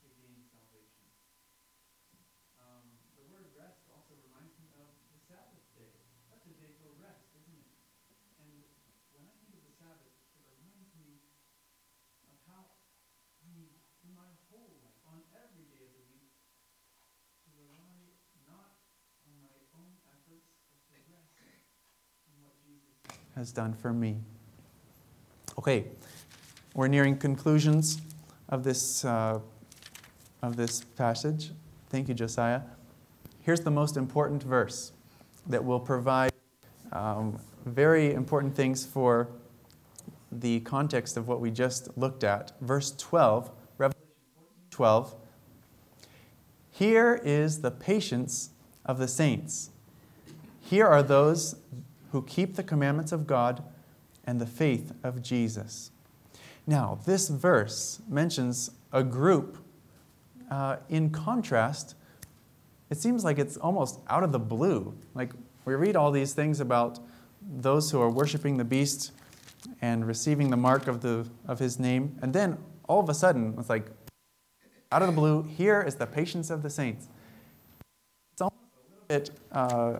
to 0.02 0.06
gain 0.18 0.42
salvation. 0.50 1.06
Um, 2.60 2.84
the 3.16 3.24
word 3.30 3.46
rest 3.56 3.80
also 3.94 4.12
reminds 4.26 4.52
me 4.60 4.68
of 4.76 4.90
the 5.14 5.22
Sabbath 5.24 5.64
day. 5.78 5.94
That's 6.28 6.44
a 6.50 6.54
day 6.60 6.74
for 6.82 6.92
rest, 7.00 7.32
isn't 7.38 7.56
it? 7.64 7.70
And 8.44 8.50
when 9.16 9.24
I 9.24 9.32
think 9.40 9.56
of 9.56 9.64
the 9.64 9.72
Sabbath, 9.72 10.12
it 10.36 10.44
reminds 10.52 10.92
me 11.00 11.16
of 12.28 12.36
how, 12.44 12.76
I 13.40 13.48
mean, 13.56 13.72
in 14.04 14.12
my 14.12 14.28
whole 14.52 14.68
life, 14.84 14.96
on 15.08 15.24
every 15.32 15.64
day 15.72 15.80
of 15.88 15.92
the 15.96 16.04
week, 16.12 16.28
to 17.48 17.48
rely 17.56 17.96
not 18.44 18.76
on 19.24 19.34
my 19.40 19.56
own 19.80 19.96
efforts, 20.12 20.52
but 20.68 20.80
to 20.92 20.94
rest 21.08 21.40
in 22.28 22.34
what 22.44 22.52
Jesus 22.60 23.00
has 23.44 23.52
done 23.52 23.74
for 23.74 23.92
me. 23.92 24.16
Okay, 25.58 25.84
we're 26.72 26.88
nearing 26.88 27.14
conclusions 27.14 28.00
of 28.48 28.64
this, 28.64 29.04
uh, 29.04 29.38
of 30.40 30.56
this 30.56 30.80
passage. 30.80 31.50
Thank 31.90 32.08
you, 32.08 32.14
Josiah. 32.14 32.62
Here's 33.42 33.60
the 33.60 33.70
most 33.70 33.98
important 33.98 34.42
verse 34.42 34.92
that 35.46 35.62
will 35.62 35.78
provide 35.78 36.32
um, 36.92 37.38
very 37.66 38.14
important 38.14 38.56
things 38.56 38.86
for 38.86 39.28
the 40.32 40.60
context 40.60 41.18
of 41.18 41.28
what 41.28 41.38
we 41.38 41.50
just 41.50 41.98
looked 41.98 42.24
at. 42.24 42.52
Verse 42.62 42.92
12, 42.96 43.50
Revelation 43.76 44.08
12. 44.70 45.14
Here 46.70 47.20
is 47.22 47.60
the 47.60 47.70
patience 47.70 48.52
of 48.86 48.96
the 48.96 49.06
saints. 49.06 49.68
Here 50.62 50.86
are 50.86 51.02
those 51.02 51.56
who 52.14 52.22
keep 52.22 52.54
the 52.54 52.62
commandments 52.62 53.10
of 53.10 53.26
God 53.26 53.64
and 54.24 54.40
the 54.40 54.46
faith 54.46 54.92
of 55.02 55.20
Jesus. 55.20 55.90
Now, 56.64 57.00
this 57.04 57.28
verse 57.28 58.00
mentions 58.08 58.70
a 58.92 59.02
group 59.02 59.58
uh, 60.48 60.76
in 60.88 61.10
contrast. 61.10 61.96
It 62.88 62.98
seems 62.98 63.24
like 63.24 63.40
it's 63.40 63.56
almost 63.56 63.98
out 64.08 64.22
of 64.22 64.30
the 64.30 64.38
blue. 64.38 64.94
Like 65.12 65.32
we 65.64 65.74
read 65.74 65.96
all 65.96 66.12
these 66.12 66.34
things 66.34 66.60
about 66.60 67.00
those 67.42 67.90
who 67.90 68.00
are 68.00 68.10
worshiping 68.10 68.58
the 68.58 68.64
beast 68.64 69.10
and 69.82 70.06
receiving 70.06 70.50
the 70.50 70.56
mark 70.56 70.86
of, 70.86 71.00
the, 71.00 71.26
of 71.48 71.58
his 71.58 71.80
name, 71.80 72.16
and 72.22 72.32
then 72.32 72.58
all 72.88 73.00
of 73.00 73.08
a 73.08 73.14
sudden, 73.14 73.56
it's 73.58 73.68
like 73.68 73.86
out 74.92 75.02
of 75.02 75.08
the 75.08 75.14
blue, 75.14 75.42
here 75.42 75.82
is 75.82 75.96
the 75.96 76.06
patience 76.06 76.48
of 76.48 76.62
the 76.62 76.70
saints. 76.70 77.08
It's 78.32 78.40
almost 78.40 78.60
a 78.76 78.92
little 78.92 79.04
bit 79.08 79.30
uh, 79.50 79.98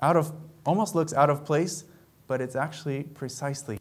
out 0.00 0.16
of, 0.16 0.32
almost 0.66 0.94
looks 0.94 1.14
out 1.14 1.30
of 1.30 1.44
place, 1.44 1.84
but 2.26 2.40
it's 2.40 2.56
actually 2.56 3.04
precisely. 3.04 3.78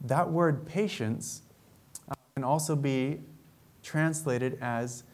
That 0.00 0.30
word 0.30 0.66
patience 0.66 1.42
uh, 2.08 2.14
can 2.34 2.44
also 2.44 2.74
be 2.74 3.20
translated 3.82 4.58
as 4.60 5.04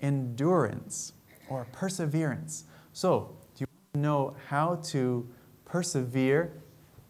endurance 0.00 1.12
or 1.48 1.66
perseverance. 1.72 2.64
So, 2.92 3.36
do 3.56 3.66
you 3.94 4.00
know 4.00 4.34
how 4.48 4.76
to 4.86 5.28
persevere 5.66 6.52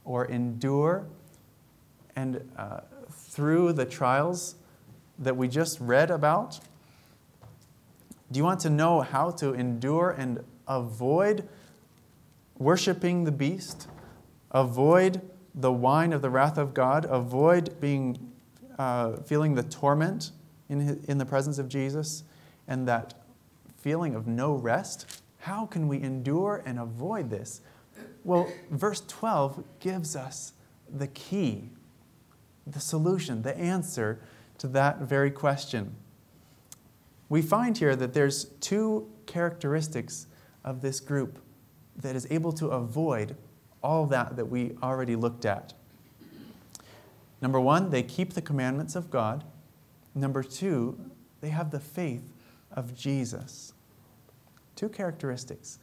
or 0.04 0.26
endure 0.26 1.06
and 2.16 2.50
uh, 2.56 2.80
through 3.10 3.72
the 3.72 3.84
trials 3.84 4.56
that 5.18 5.36
we 5.36 5.46
just 5.46 5.78
read 5.80 6.10
about? 6.10 6.58
Do 8.32 8.38
you 8.38 8.44
want 8.44 8.60
to 8.60 8.70
know 8.70 9.00
how 9.00 9.30
to 9.32 9.54
endure 9.54 10.10
and 10.10 10.44
avoid 10.66 11.48
worshiping 12.60 13.24
the 13.24 13.32
beast, 13.32 13.88
avoid 14.52 15.22
the 15.54 15.72
wine 15.72 16.12
of 16.12 16.22
the 16.22 16.30
wrath 16.30 16.58
of 16.58 16.74
God, 16.74 17.06
avoid 17.08 17.80
being, 17.80 18.30
uh, 18.78 19.16
feeling 19.22 19.54
the 19.54 19.62
torment 19.64 20.30
in, 20.68 20.80
his, 20.80 21.04
in 21.06 21.18
the 21.18 21.26
presence 21.26 21.58
of 21.58 21.68
Jesus, 21.68 22.22
and 22.68 22.86
that 22.86 23.14
feeling 23.78 24.14
of 24.14 24.26
no 24.26 24.54
rest, 24.54 25.20
how 25.38 25.66
can 25.66 25.88
we 25.88 26.00
endure 26.00 26.62
and 26.66 26.78
avoid 26.78 27.30
this? 27.30 27.62
Well, 28.24 28.46
verse 28.70 29.02
12 29.08 29.64
gives 29.80 30.14
us 30.14 30.52
the 30.92 31.06
key, 31.06 31.70
the 32.66 32.80
solution, 32.80 33.40
the 33.40 33.56
answer 33.56 34.20
to 34.58 34.68
that 34.68 35.00
very 35.00 35.30
question. 35.30 35.96
We 37.30 37.40
find 37.40 37.78
here 37.78 37.96
that 37.96 38.12
there's 38.12 38.44
two 38.60 39.10
characteristics 39.24 40.26
of 40.62 40.82
this 40.82 41.00
group 41.00 41.38
that 42.02 42.16
is 42.16 42.26
able 42.30 42.52
to 42.52 42.68
avoid 42.68 43.36
all 43.82 44.06
that 44.06 44.36
that 44.36 44.46
we 44.46 44.76
already 44.82 45.16
looked 45.16 45.44
at. 45.44 45.72
Number 47.40 47.60
one, 47.60 47.90
they 47.90 48.02
keep 48.02 48.34
the 48.34 48.42
commandments 48.42 48.94
of 48.94 49.10
God. 49.10 49.44
Number 50.14 50.42
two, 50.42 50.98
they 51.40 51.48
have 51.48 51.70
the 51.70 51.80
faith 51.80 52.32
of 52.72 52.94
Jesus. 52.94 53.72
Two 54.76 54.88
characteristics. 54.88 55.78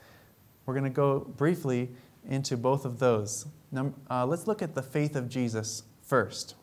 We're 0.65 0.73
going 0.73 0.83
to 0.83 0.89
go 0.89 1.19
briefly 1.19 1.89
into 2.27 2.57
both 2.57 2.85
of 2.85 2.99
those. 2.99 3.45
Num- 3.71 3.95
uh, 4.09 4.25
let's 4.25 4.47
look 4.47 4.61
at 4.61 4.75
the 4.75 4.83
faith 4.83 5.15
of 5.15 5.29
Jesus 5.29 5.83
first. 6.01 6.55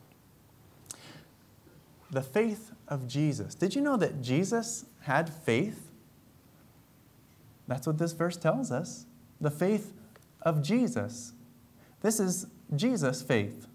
The 2.11 2.23
faith 2.23 2.71
of 2.87 3.09
Jesus. 3.09 3.55
Did 3.55 3.75
you 3.75 3.81
know 3.81 3.97
that 3.97 4.23
Jesus 4.23 4.85
had 5.01 5.29
faith? 5.29 5.91
That's 7.67 7.87
what 7.87 7.99
this 7.99 8.13
verse 8.13 8.37
tells 8.37 8.71
us. 8.71 9.07
The 9.45 9.51
faith 9.51 9.93
of 10.41 10.63
Jesus. 10.63 11.35
This 12.01 12.19
is 12.19 12.47
Jesus' 12.75 13.21
faith. 13.21 13.67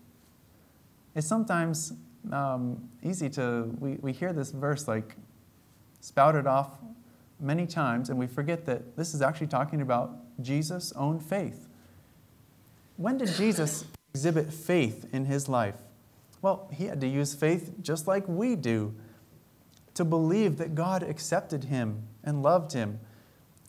It's 1.13 1.27
sometimes 1.27 1.93
um, 2.31 2.89
easy 3.03 3.29
to, 3.29 3.71
we, 3.79 3.97
we 4.01 4.11
hear 4.11 4.33
this 4.33 4.49
verse 4.49 4.87
like 4.87 5.15
spouted 6.01 6.47
off 6.47 6.71
many 7.39 7.67
times, 7.67 8.09
and 8.09 8.17
we 8.17 8.25
forget 8.25 8.65
that 8.65 8.97
this 8.97 9.13
is 9.13 9.21
actually 9.21 9.45
talking 9.45 9.81
about 9.81 10.17
Jesus' 10.41 10.91
own 10.95 11.19
faith. 11.19 11.67
When 12.97 13.19
did 13.19 13.29
Jesus 13.35 13.85
exhibit 14.15 14.51
faith 14.51 15.05
in 15.13 15.25
his 15.25 15.47
life? 15.47 15.75
Well, 16.41 16.67
he 16.73 16.85
had 16.85 16.99
to 17.01 17.07
use 17.07 17.35
faith 17.35 17.73
just 17.83 18.07
like 18.07 18.27
we 18.27 18.55
do 18.55 18.95
to 19.93 20.03
believe 20.03 20.57
that 20.57 20.73
God 20.73 21.03
accepted 21.03 21.65
him 21.65 22.07
and 22.23 22.41
loved 22.41 22.73
him. 22.73 22.99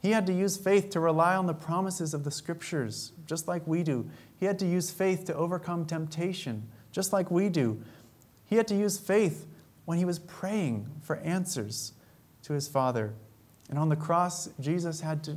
He 0.00 0.12
had 0.12 0.26
to 0.26 0.32
use 0.32 0.56
faith 0.56 0.90
to 0.90 1.00
rely 1.00 1.36
on 1.36 1.46
the 1.46 1.54
promises 1.54 2.14
of 2.14 2.24
the 2.24 2.30
scriptures, 2.30 3.12
just 3.26 3.46
like 3.46 3.66
we 3.66 3.82
do. 3.82 4.08
He 4.38 4.46
had 4.46 4.58
to 4.60 4.66
use 4.66 4.90
faith 4.90 5.26
to 5.26 5.34
overcome 5.34 5.84
temptation, 5.84 6.68
just 6.90 7.12
like 7.12 7.30
we 7.30 7.50
do. 7.50 7.82
He 8.46 8.56
had 8.56 8.66
to 8.68 8.74
use 8.74 8.98
faith 8.98 9.46
when 9.84 9.98
he 9.98 10.04
was 10.04 10.18
praying 10.18 10.88
for 11.02 11.16
answers 11.18 11.92
to 12.44 12.54
his 12.54 12.66
Father. 12.66 13.12
And 13.68 13.78
on 13.78 13.90
the 13.90 13.96
cross, 13.96 14.48
Jesus 14.58 15.02
had 15.02 15.22
to, 15.24 15.36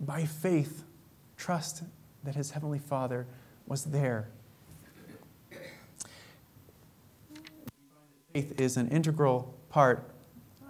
by 0.00 0.24
faith, 0.24 0.84
trust 1.36 1.84
that 2.24 2.34
his 2.34 2.50
Heavenly 2.50 2.80
Father 2.80 3.26
was 3.66 3.84
there. 3.84 4.28
Faith 8.32 8.60
is 8.60 8.76
an 8.76 8.88
integral 8.88 9.54
part 9.70 10.10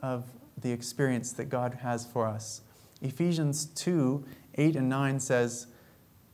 of 0.03 0.25
the 0.61 0.70
experience 0.70 1.33
that 1.33 1.47
God 1.47 1.79
has 1.83 2.05
for 2.05 2.27
us. 2.27 2.61
Ephesians 3.05 3.67
2 3.67 4.25
8 4.57 4.77
and 4.77 4.89
9 4.89 5.21
says, 5.21 5.67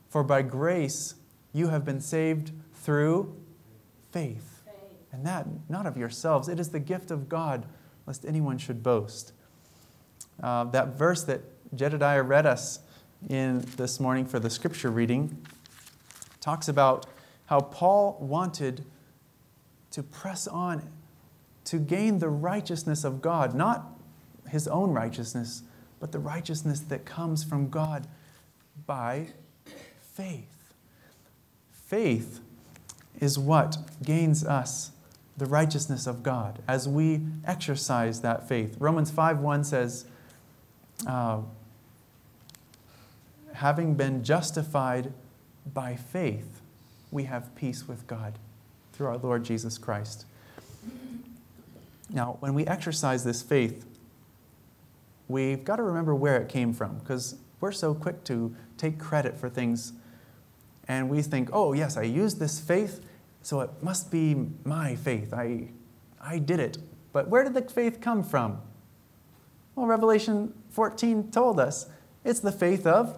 For 0.09 0.23
by 0.23 0.41
grace 0.41 1.15
you 1.53 1.67
have 1.67 1.83
been 1.83 1.99
saved 2.01 2.51
through 2.73 3.35
faith. 4.11 4.63
Faith. 4.65 4.73
And 5.11 5.25
that 5.25 5.47
not 5.69 5.85
of 5.85 5.97
yourselves, 5.97 6.47
it 6.47 6.59
is 6.59 6.69
the 6.69 6.79
gift 6.79 7.11
of 7.11 7.27
God, 7.29 7.65
lest 8.07 8.25
anyone 8.25 8.57
should 8.57 8.81
boast. 8.81 9.33
Uh, 10.41 10.63
that 10.65 10.97
verse 10.97 11.23
that 11.23 11.41
Jedediah 11.75 12.23
read 12.23 12.45
us 12.45 12.79
in 13.29 13.63
this 13.77 13.99
morning 13.99 14.25
for 14.25 14.39
the 14.39 14.49
scripture 14.49 14.89
reading 14.89 15.45
talks 16.39 16.67
about 16.67 17.05
how 17.45 17.59
Paul 17.59 18.17
wanted 18.19 18.85
to 19.91 20.01
press 20.01 20.47
on 20.47 20.89
to 21.65 21.77
gain 21.77 22.19
the 22.19 22.29
righteousness 22.29 23.03
of 23.03 23.21
God, 23.21 23.53
not 23.53 23.85
his 24.49 24.67
own 24.67 24.91
righteousness, 24.91 25.63
but 26.01 26.11
the 26.11 26.19
righteousness 26.19 26.81
that 26.81 27.05
comes 27.05 27.43
from 27.45 27.69
God 27.69 28.07
by 28.85 29.27
faith. 30.01 30.73
Faith 31.71 32.41
is 33.19 33.37
what 33.37 33.77
gains 34.03 34.43
us 34.43 34.91
the 35.37 35.45
righteousness 35.45 36.07
of 36.07 36.23
God 36.23 36.61
as 36.67 36.89
we 36.89 37.21
exercise 37.45 38.21
that 38.21 38.49
faith. 38.49 38.75
Romans 38.79 39.11
5 39.11 39.39
1 39.39 39.63
says, 39.63 40.05
uh, 41.07 41.41
having 43.53 43.93
been 43.93 44.23
justified 44.23 45.13
by 45.71 45.95
faith, 45.95 46.61
we 47.11 47.25
have 47.25 47.55
peace 47.55 47.87
with 47.87 48.07
God 48.07 48.39
through 48.93 49.07
our 49.07 49.17
Lord 49.17 49.43
Jesus 49.45 49.77
Christ. 49.77 50.25
Now, 52.09 52.37
when 52.39 52.53
we 52.55 52.65
exercise 52.65 53.23
this 53.23 53.41
faith, 53.41 53.85
we've 55.31 55.63
got 55.63 55.77
to 55.77 55.83
remember 55.83 56.13
where 56.13 56.41
it 56.41 56.49
came 56.49 56.73
from 56.73 56.99
because 56.99 57.35
we're 57.59 57.71
so 57.71 57.93
quick 57.93 58.23
to 58.25 58.55
take 58.77 58.99
credit 58.99 59.37
for 59.37 59.49
things 59.49 59.93
and 60.87 61.09
we 61.09 61.21
think, 61.21 61.49
oh, 61.53 61.73
yes, 61.73 61.95
I 61.95 62.01
used 62.03 62.39
this 62.39 62.59
faith, 62.59 63.05
so 63.41 63.61
it 63.61 63.69
must 63.81 64.11
be 64.11 64.47
my 64.65 64.95
faith. 64.95 65.33
I, 65.33 65.69
I 66.19 66.39
did 66.39 66.59
it. 66.59 66.79
But 67.13 67.29
where 67.29 67.43
did 67.43 67.53
the 67.53 67.61
faith 67.61 68.01
come 68.01 68.23
from? 68.23 68.59
Well, 69.75 69.85
Revelation 69.85 70.53
14 70.71 71.31
told 71.31 71.59
us 71.59 71.87
it's 72.23 72.39
the 72.39 72.51
faith 72.51 72.85
of 72.85 73.17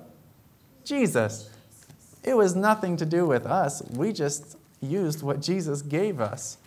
Jesus. 0.83 1.49
It 2.23 2.37
was 2.37 2.55
nothing 2.55 2.95
to 2.97 3.05
do 3.05 3.25
with 3.25 3.45
us. 3.45 3.81
We 3.91 4.13
just 4.13 4.57
used 4.81 5.23
what 5.23 5.41
Jesus 5.41 5.81
gave 5.81 6.19
us. 6.19 6.57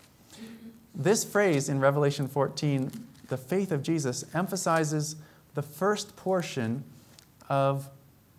This 0.95 1.25
phrase 1.25 1.69
in 1.69 1.79
Revelation 1.79 2.27
14, 2.27 2.91
the 3.29 3.37
faith 3.37 3.71
of 3.71 3.83
Jesus, 3.83 4.25
emphasizes 4.35 5.17
the 5.57 5.63
first 5.63 6.15
portion 6.17 6.85
of 7.49 7.89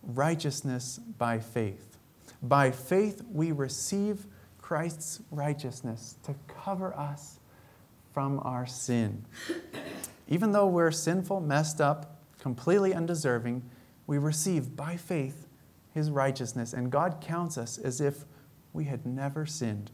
righteousness 0.03 0.99
by 1.17 1.39
faith. 1.39 1.97
By 2.43 2.69
faith, 2.69 3.23
we 3.33 3.51
receive 3.51 4.27
Christ's 4.61 5.21
righteousness 5.31 6.15
to 6.23 6.35
cover 6.47 6.95
us 6.95 7.39
from 8.13 8.39
our 8.43 8.67
sin. 8.67 9.25
Even 10.27 10.51
though 10.51 10.67
we're 10.67 10.91
sinful, 10.91 11.41
messed 11.41 11.81
up, 11.81 12.21
completely 12.39 12.93
undeserving, 12.93 13.63
we 14.05 14.19
receive 14.19 14.75
by 14.75 14.95
faith 14.95 15.47
his 15.95 16.11
righteousness, 16.11 16.71
and 16.71 16.91
God 16.91 17.17
counts 17.19 17.57
us 17.57 17.79
as 17.79 17.99
if 17.99 18.25
we 18.73 18.83
had 18.83 19.07
never 19.07 19.47
sinned. 19.47 19.89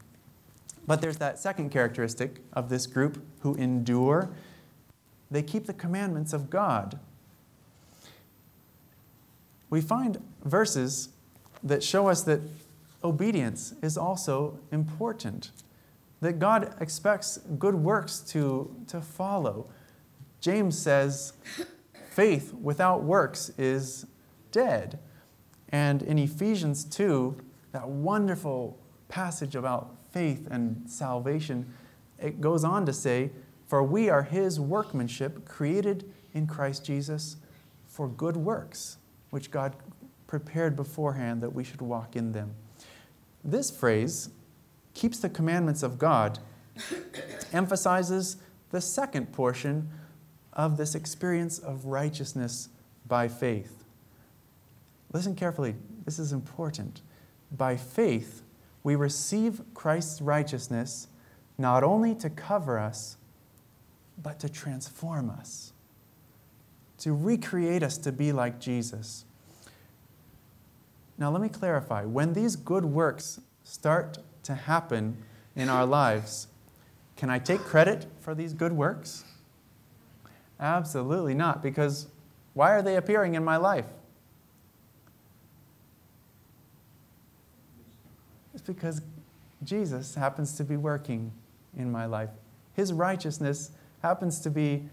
But 0.86 1.00
there's 1.00 1.16
that 1.16 1.38
second 1.38 1.70
characteristic 1.70 2.42
of 2.52 2.68
this 2.68 2.86
group 2.86 3.24
who 3.40 3.54
endure. 3.54 4.28
They 5.30 5.42
keep 5.42 5.64
the 5.64 5.72
commandments 5.72 6.34
of 6.34 6.50
God. 6.50 7.00
We 9.74 9.80
find 9.80 10.22
verses 10.44 11.08
that 11.64 11.82
show 11.82 12.06
us 12.06 12.22
that 12.22 12.40
obedience 13.02 13.74
is 13.82 13.98
also 13.98 14.60
important, 14.70 15.50
that 16.20 16.38
God 16.38 16.76
expects 16.80 17.38
good 17.58 17.74
works 17.74 18.20
to, 18.28 18.72
to 18.86 19.00
follow. 19.00 19.66
James 20.40 20.78
says, 20.78 21.32
faith 22.08 22.54
without 22.54 23.02
works 23.02 23.50
is 23.58 24.06
dead. 24.52 25.00
And 25.70 26.02
in 26.02 26.20
Ephesians 26.20 26.84
2, 26.84 27.36
that 27.72 27.88
wonderful 27.88 28.78
passage 29.08 29.56
about 29.56 29.96
faith 30.12 30.46
and 30.52 30.88
salvation, 30.88 31.74
it 32.20 32.40
goes 32.40 32.62
on 32.62 32.86
to 32.86 32.92
say, 32.92 33.32
For 33.66 33.82
we 33.82 34.08
are 34.08 34.22
his 34.22 34.60
workmanship, 34.60 35.44
created 35.44 36.08
in 36.32 36.46
Christ 36.46 36.84
Jesus 36.84 37.38
for 37.88 38.06
good 38.06 38.36
works, 38.36 38.98
which 39.34 39.50
God 39.50 39.74
prepared 40.28 40.76
beforehand 40.76 41.42
that 41.42 41.52
we 41.52 41.64
should 41.64 41.82
walk 41.82 42.14
in 42.14 42.30
them. 42.30 42.54
This 43.42 43.68
phrase 43.68 44.30
keeps 44.94 45.18
the 45.18 45.28
commandments 45.28 45.82
of 45.82 45.98
God, 45.98 46.38
emphasizes 47.52 48.36
the 48.70 48.80
second 48.80 49.32
portion 49.32 49.90
of 50.52 50.76
this 50.76 50.94
experience 50.94 51.58
of 51.58 51.86
righteousness 51.86 52.68
by 53.08 53.26
faith. 53.26 53.82
Listen 55.12 55.34
carefully, 55.34 55.74
this 56.04 56.20
is 56.20 56.32
important. 56.32 57.00
By 57.50 57.76
faith, 57.76 58.42
we 58.84 58.94
receive 58.94 59.62
Christ's 59.74 60.20
righteousness 60.22 61.08
not 61.58 61.82
only 61.82 62.14
to 62.14 62.30
cover 62.30 62.78
us, 62.78 63.16
but 64.22 64.38
to 64.38 64.48
transform 64.48 65.28
us, 65.28 65.72
to 67.04 67.12
recreate 67.12 67.82
us 67.82 67.98
to 67.98 68.10
be 68.10 68.32
like 68.32 68.58
Jesus. 68.58 69.26
Now, 71.18 71.30
let 71.30 71.42
me 71.42 71.50
clarify. 71.50 72.04
When 72.04 72.32
these 72.32 72.56
good 72.56 72.86
works 72.86 73.40
start 73.62 74.18
to 74.44 74.54
happen 74.54 75.18
in 75.54 75.68
our 75.68 75.84
lives. 75.84 76.46
Can 77.16 77.30
I 77.30 77.38
take 77.38 77.60
credit 77.60 78.06
for 78.20 78.34
these 78.34 78.52
good 78.52 78.72
works? 78.72 79.24
Absolutely 80.58 81.34
not, 81.34 81.62
because 81.62 82.06
why 82.54 82.70
are 82.72 82.82
they 82.82 82.96
appearing 82.96 83.34
in 83.34 83.44
my 83.44 83.56
life? 83.56 83.86
It's 88.52 88.62
because 88.62 89.02
Jesus 89.62 90.14
happens 90.14 90.54
to 90.56 90.64
be 90.64 90.76
working 90.76 91.32
in 91.76 91.92
my 91.92 92.06
life. 92.06 92.30
His 92.74 92.92
righteousness 92.92 93.72
happens 94.02 94.40
to 94.40 94.50
be 94.50 94.88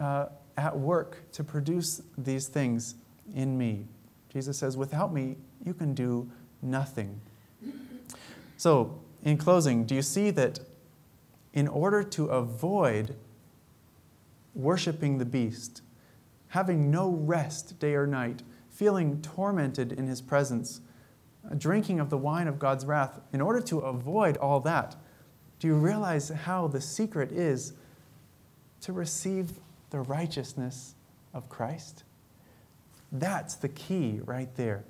uh, 0.00 0.26
at 0.56 0.78
work 0.78 1.30
to 1.32 1.44
produce 1.44 2.02
these 2.16 2.48
things 2.48 2.96
in 3.34 3.56
me. 3.56 3.86
Jesus 4.28 4.58
says, 4.58 4.76
Without 4.76 5.12
me, 5.12 5.36
you 5.64 5.74
can 5.74 5.94
do 5.94 6.30
nothing. 6.60 7.20
So, 8.56 9.00
in 9.22 9.38
closing, 9.38 9.84
do 9.84 9.94
you 9.94 10.02
see 10.02 10.30
that 10.30 10.60
in 11.52 11.68
order 11.68 12.02
to 12.02 12.26
avoid 12.26 13.16
worshiping 14.54 15.18
the 15.18 15.24
beast, 15.24 15.82
having 16.48 16.90
no 16.90 17.10
rest 17.10 17.78
day 17.78 17.94
or 17.94 18.06
night, 18.06 18.42
feeling 18.70 19.20
tormented 19.20 19.92
in 19.92 20.06
his 20.06 20.20
presence, 20.20 20.80
drinking 21.58 22.00
of 22.00 22.10
the 22.10 22.18
wine 22.18 22.48
of 22.48 22.58
God's 22.58 22.84
wrath, 22.84 23.20
in 23.32 23.40
order 23.40 23.60
to 23.62 23.80
avoid 23.80 24.36
all 24.36 24.60
that, 24.60 24.96
do 25.58 25.68
you 25.68 25.74
realize 25.74 26.28
how 26.28 26.66
the 26.66 26.80
secret 26.80 27.32
is 27.32 27.74
to 28.80 28.92
receive 28.92 29.52
the 29.92 30.00
righteousness 30.00 30.96
of 31.32 31.48
Christ? 31.48 32.02
That's 33.12 33.54
the 33.54 33.68
key 33.68 34.20
right 34.24 34.52
there. 34.56 34.84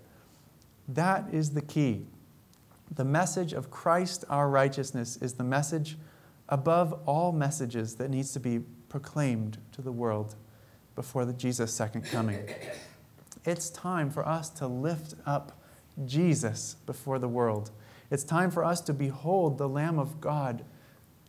That 0.88 1.26
is 1.32 1.50
the 1.50 1.61
key. 1.61 2.07
The 2.94 3.05
message 3.05 3.53
of 3.53 3.70
Christ, 3.70 4.24
our 4.28 4.48
righteousness, 4.48 5.16
is 5.16 5.34
the 5.34 5.44
message 5.44 5.98
above 6.48 6.98
all 7.07 7.32
messages 7.32 7.96
that 7.96 8.11
needs 8.11 8.32
to 8.32 8.40
be 8.40 8.61
proclaimed 8.88 9.59
to 9.72 9.82
the 9.82 9.92
world 9.92 10.36
before 10.94 11.24
the 11.24 11.32
Jesus' 11.32 11.72
second 11.72 12.03
coming. 12.05 12.38
It's 13.44 13.70
time 13.70 14.11
for 14.11 14.26
us 14.26 14.50
to 14.50 14.66
lift 14.66 15.14
up 15.26 15.61
Jesus 16.05 16.76
before 16.86 17.18
the 17.18 17.28
world. 17.28 17.70
It's 18.11 18.24
time 18.24 18.50
for 18.50 18.64
us 18.64 18.80
to 18.82 18.92
behold 18.92 19.59
the 19.59 19.68
Lamb 19.68 19.98
of 19.98 20.20
God 20.20 20.64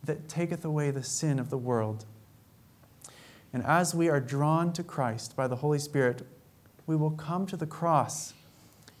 that 0.04 0.28
taketh 0.28 0.64
away 0.64 0.90
the 0.90 1.02
sin 1.02 1.38
of 1.38 1.48
the 1.48 1.58
world. 1.58 2.04
And 3.54 3.64
as 3.64 3.94
we 3.94 4.08
are 4.08 4.18
drawn 4.18 4.72
to 4.72 4.82
Christ 4.82 5.36
by 5.36 5.46
the 5.46 5.54
Holy 5.54 5.78
Spirit, 5.78 6.26
we 6.88 6.96
will 6.96 7.12
come 7.12 7.46
to 7.46 7.56
the 7.56 7.68
cross 7.68 8.34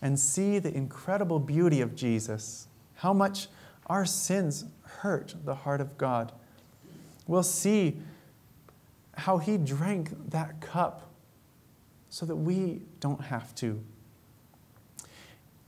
and 0.00 0.18
see 0.18 0.60
the 0.60 0.72
incredible 0.72 1.40
beauty 1.40 1.80
of 1.80 1.96
Jesus, 1.96 2.68
how 2.94 3.12
much 3.12 3.48
our 3.88 4.06
sins 4.06 4.64
hurt 4.82 5.34
the 5.44 5.56
heart 5.56 5.80
of 5.80 5.98
God. 5.98 6.30
We'll 7.26 7.42
see 7.42 7.96
how 9.16 9.38
he 9.38 9.58
drank 9.58 10.30
that 10.30 10.60
cup 10.60 11.10
so 12.08 12.24
that 12.24 12.36
we 12.36 12.82
don't 13.00 13.22
have 13.22 13.56
to. 13.56 13.82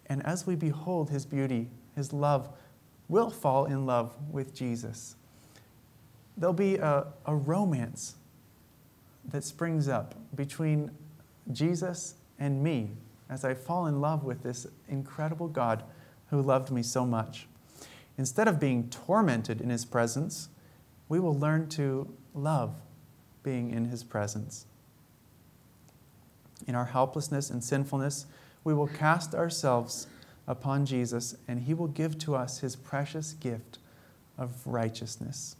And 0.07 0.25
as 0.25 0.47
we 0.47 0.55
behold 0.55 1.11
his 1.11 1.27
beauty, 1.27 1.71
his 1.97 2.13
love, 2.13 2.51
we'll 3.09 3.31
fall 3.31 3.65
in 3.65 3.85
love 3.85 4.15
with 4.31 4.55
Jesus. 4.55 5.17
There'll 6.37 6.53
be 6.53 6.77
a, 6.77 7.09
a 7.27 7.35
romance 7.35 8.15
that 9.31 9.45
springs 9.45 9.89
up 9.89 10.15
between 10.35 10.91
Jesus 11.53 12.15
and 12.39 12.63
me 12.63 12.91
as 13.29 13.45
I 13.45 13.55
fall 13.55 13.87
in 13.87 14.01
love 14.01 14.25
with 14.25 14.43
this 14.43 14.67
incredible 14.89 15.49
God 15.49 15.83
who 16.31 16.41
loved 16.41 16.71
me 16.71 16.83
so 16.83 17.05
much. 17.05 17.47
Instead 18.19 18.49
of 18.49 18.61
being 18.61 18.89
tormented 18.89 19.61
in 19.61 19.71
his 19.71 19.85
presence, 19.85 20.49
we 21.09 21.21
will 21.21 21.35
learn 21.35 21.69
to 21.71 22.13
love 22.35 22.75
being 23.43 23.71
in 23.71 23.87
his 23.87 24.03
presence. 24.03 24.67
In 26.67 26.75
our 26.75 26.87
helplessness 26.87 27.51
and 27.51 27.63
sinfulness, 27.63 28.27
we 28.65 28.75
will 28.75 28.89
cast 28.89 29.35
ourselves 29.35 30.07
upon 30.49 30.87
Jesus, 30.87 31.37
and 31.47 31.63
he 31.63 31.75
will 31.75 31.89
give 31.89 32.19
to 32.19 32.35
us 32.35 32.61
his 32.61 32.75
precious 32.75 33.35
gift 33.35 33.79
of 34.39 34.67
righteousness. 34.67 35.57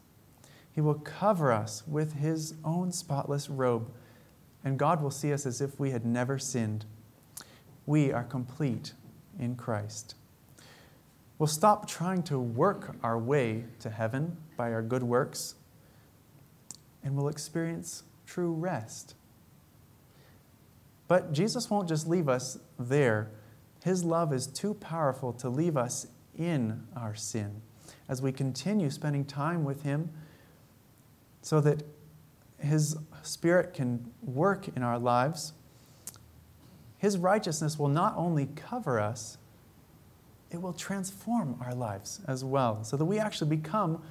He 0.77 0.83
will 0.83 0.95
cover 0.95 1.51
us 1.51 1.83
with 1.89 2.17
his 2.17 2.53
own 2.63 2.93
spotless 2.93 3.49
robe, 3.49 3.91
and 4.63 4.79
God 4.79 5.03
will 5.03 5.11
see 5.11 5.33
us 5.33 5.47
as 5.47 5.63
if 5.63 5.81
we 5.81 5.91
had 5.91 6.05
never 6.05 6.39
sinned. 6.39 6.85
We 7.87 8.13
are 8.13 8.23
complete 8.23 8.93
in 9.39 9.57
Christ. 9.57 10.17
We'll 11.39 11.47
stop 11.47 11.89
trying 11.89 12.25
to 12.25 12.39
work 12.39 12.95
our 13.03 13.19
way 13.19 13.65
to 13.81 13.89
heaven 13.89 14.37
by 14.59 14.71
our 14.75 14.83
good 14.83 15.03
works, 15.03 15.55
and 17.03 17.17
we'll 17.17 17.29
experience 17.29 18.03
true 18.27 18.53
rest. 18.53 19.15
But 21.09 21.33
Jesus 21.33 21.71
won't 21.71 21.89
just 21.89 22.07
leave 22.07 22.29
us 22.29 22.59
there. 22.79 23.31
His 23.83 24.05
love 24.05 24.31
is 24.31 24.47
too 24.47 24.75
powerful 24.75 25.33
to 25.35 25.49
leave 25.49 25.79
us 25.79 26.09
in 26.37 26.87
our 26.95 27.15
sin. 27.15 27.63
As 28.11 28.21
we 28.21 28.31
continue 28.31 28.91
spending 28.91 29.25
time 29.25 29.65
with 29.65 29.83
Him, 29.83 30.11
so 31.47 31.61
that 31.61 31.85
His 32.59 32.97
Spirit 33.23 33.73
can 33.73 34.11
work 34.21 34.67
in 34.75 34.83
our 34.83 34.99
lives, 34.99 35.53
His 36.99 37.17
righteousness 37.17 37.79
will 37.79 37.87
not 37.89 38.15
only 38.17 38.49
cover 38.57 38.99
us, 38.99 39.39
it 40.51 40.61
will 40.61 40.73
transform 40.73 41.57
our 41.65 41.73
lives 41.73 42.19
as 42.27 42.43
well, 42.43 42.83
so 42.83 42.97
that 42.97 43.05
we 43.05 43.21
actually 43.21 43.49
become 43.49 44.03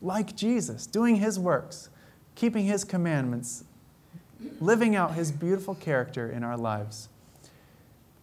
like 0.00 0.34
Jesus, 0.34 0.88
doing 0.88 1.14
His 1.14 1.38
works, 1.38 1.88
keeping 2.34 2.66
His 2.66 2.82
commandments, 2.82 3.62
living 4.58 4.96
out 4.96 5.14
His 5.14 5.30
beautiful 5.30 5.76
character 5.76 6.28
in 6.28 6.42
our 6.42 6.56
lives. 6.56 7.08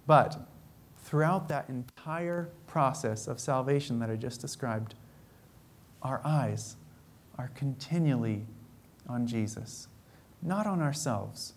But 0.06 0.38
throughout 1.06 1.48
that 1.48 1.70
entire 1.70 2.50
process 2.68 3.26
of 3.26 3.40
salvation 3.40 4.00
that 4.00 4.10
I 4.10 4.18
just 4.18 4.42
described, 4.42 4.96
our 6.04 6.20
eyes 6.26 6.76
are 7.40 7.50
continually 7.56 8.46
on 9.08 9.26
Jesus, 9.26 9.88
not 10.42 10.68
on 10.68 10.82
ourselves. 10.82 11.54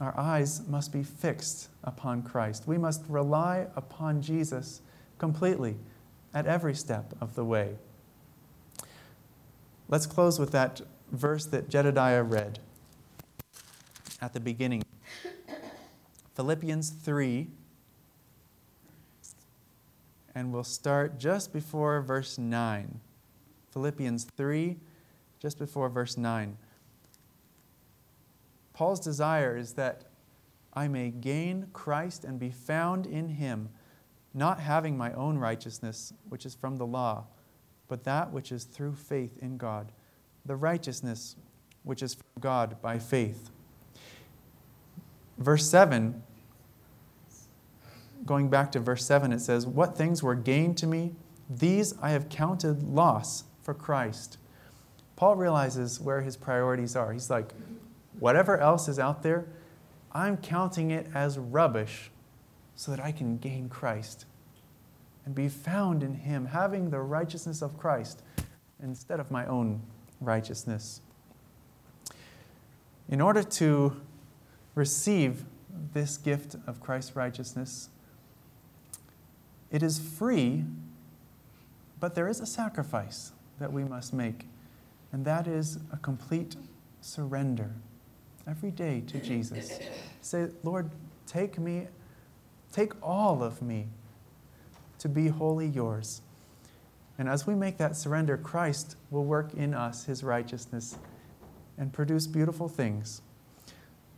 Our 0.00 0.18
eyes 0.18 0.66
must 0.66 0.90
be 0.90 1.02
fixed 1.02 1.68
upon 1.84 2.22
Christ. 2.22 2.66
We 2.66 2.78
must 2.78 3.04
rely 3.08 3.66
upon 3.76 4.22
Jesus 4.22 4.80
completely 5.18 5.76
at 6.32 6.46
every 6.46 6.74
step 6.74 7.14
of 7.20 7.34
the 7.34 7.44
way. 7.44 7.76
Let's 9.90 10.06
close 10.06 10.38
with 10.38 10.50
that 10.52 10.80
verse 11.12 11.44
that 11.46 11.68
Jedediah 11.68 12.22
read 12.22 12.60
at 14.22 14.32
the 14.32 14.40
beginning 14.40 14.82
Philippians 16.34 16.88
3. 16.88 17.48
And 20.34 20.54
we'll 20.54 20.64
start 20.64 21.18
just 21.18 21.52
before 21.52 22.00
verse 22.00 22.38
9. 22.38 23.00
Philippians 23.74 24.24
3, 24.36 24.76
just 25.40 25.58
before 25.58 25.88
verse 25.88 26.16
9. 26.16 26.56
Paul's 28.72 29.00
desire 29.00 29.56
is 29.56 29.72
that 29.72 30.04
I 30.72 30.86
may 30.86 31.10
gain 31.10 31.66
Christ 31.72 32.24
and 32.24 32.38
be 32.38 32.50
found 32.50 33.04
in 33.04 33.28
him, 33.30 33.70
not 34.32 34.60
having 34.60 34.96
my 34.96 35.12
own 35.12 35.38
righteousness, 35.38 36.12
which 36.28 36.46
is 36.46 36.54
from 36.54 36.76
the 36.76 36.86
law, 36.86 37.26
but 37.88 38.04
that 38.04 38.32
which 38.32 38.52
is 38.52 38.62
through 38.62 38.94
faith 38.94 39.36
in 39.42 39.56
God, 39.56 39.90
the 40.46 40.56
righteousness 40.56 41.34
which 41.82 42.00
is 42.00 42.14
from 42.14 42.26
God 42.40 42.80
by 42.80 43.00
faith. 43.00 43.50
Verse 45.36 45.68
7, 45.68 46.22
going 48.24 48.48
back 48.48 48.70
to 48.70 48.78
verse 48.78 49.04
7, 49.04 49.32
it 49.32 49.40
says, 49.40 49.66
What 49.66 49.98
things 49.98 50.22
were 50.22 50.36
gained 50.36 50.78
to 50.78 50.86
me, 50.86 51.12
these 51.50 51.92
I 52.00 52.10
have 52.10 52.28
counted 52.28 52.84
loss 52.84 53.44
for 53.64 53.74
Christ. 53.74 54.38
Paul 55.16 55.36
realizes 55.36 56.00
where 56.00 56.20
his 56.20 56.36
priorities 56.36 56.94
are. 56.94 57.12
He's 57.12 57.30
like, 57.30 57.52
whatever 58.18 58.58
else 58.58 58.88
is 58.88 58.98
out 58.98 59.22
there, 59.22 59.46
I'm 60.12 60.36
counting 60.36 60.90
it 60.90 61.08
as 61.14 61.38
rubbish 61.38 62.10
so 62.76 62.90
that 62.90 63.00
I 63.00 63.12
can 63.12 63.38
gain 63.38 63.68
Christ 63.68 64.26
and 65.24 65.34
be 65.34 65.48
found 65.48 66.02
in 66.02 66.14
Him, 66.14 66.46
having 66.46 66.90
the 66.90 67.00
righteousness 67.00 67.62
of 67.62 67.78
Christ 67.78 68.22
instead 68.82 69.20
of 69.20 69.30
my 69.30 69.46
own 69.46 69.82
righteousness. 70.20 71.00
In 73.08 73.20
order 73.20 73.42
to 73.42 74.00
receive 74.74 75.44
this 75.92 76.16
gift 76.16 76.56
of 76.66 76.80
Christ's 76.80 77.16
righteousness, 77.16 77.88
it 79.70 79.82
is 79.82 79.98
free, 79.98 80.64
but 82.00 82.14
there 82.14 82.28
is 82.28 82.40
a 82.40 82.46
sacrifice 82.46 83.32
that 83.58 83.72
we 83.72 83.84
must 83.84 84.12
make, 84.12 84.48
and 85.12 85.24
that 85.24 85.46
is 85.46 85.78
a 85.92 85.96
complete 85.98 86.56
surrender 87.00 87.74
every 88.46 88.70
day 88.70 89.02
to 89.06 89.18
Jesus. 89.20 89.78
Say, 90.20 90.48
Lord, 90.62 90.90
take 91.26 91.58
me, 91.58 91.86
take 92.72 92.92
all 93.02 93.42
of 93.42 93.62
me. 93.62 93.88
to 94.98 95.08
be 95.08 95.28
wholly 95.28 95.66
yours. 95.66 96.22
And 97.18 97.28
as 97.28 97.46
we 97.46 97.54
make 97.54 97.76
that 97.76 97.96
surrender, 97.96 98.38
Christ 98.38 98.96
will 99.10 99.24
work 99.24 99.52
in 99.54 99.74
us 99.74 100.04
his 100.04 100.24
righteousness 100.24 100.96
and 101.76 101.92
produce 101.92 102.26
beautiful 102.26 102.68
things. 102.68 103.20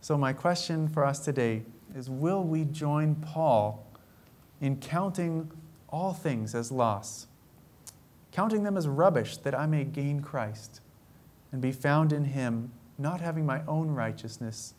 So, 0.01 0.17
my 0.17 0.31
question 0.31 0.87
for 0.87 1.05
us 1.05 1.19
today 1.19 1.63
is 1.95 2.09
Will 2.09 2.43
we 2.43 2.63
join 2.63 3.15
Paul 3.15 3.85
in 4.61 4.77
counting 4.77 5.51
all 5.89 6.13
things 6.13 6.55
as 6.55 6.71
loss, 6.71 7.27
counting 8.37 8.61
them 8.61 8.77
as 8.77 8.87
rubbish 8.87 9.37
that 9.37 9.55
I 9.55 9.65
may 9.65 9.83
gain 9.83 10.21
Christ 10.21 10.79
and 11.51 11.59
be 11.59 11.71
found 11.71 12.13
in 12.13 12.23
him, 12.23 12.71
not 12.95 13.19
having 13.19 13.47
my 13.47 13.63
own 13.67 13.89
righteousness, 13.89 14.75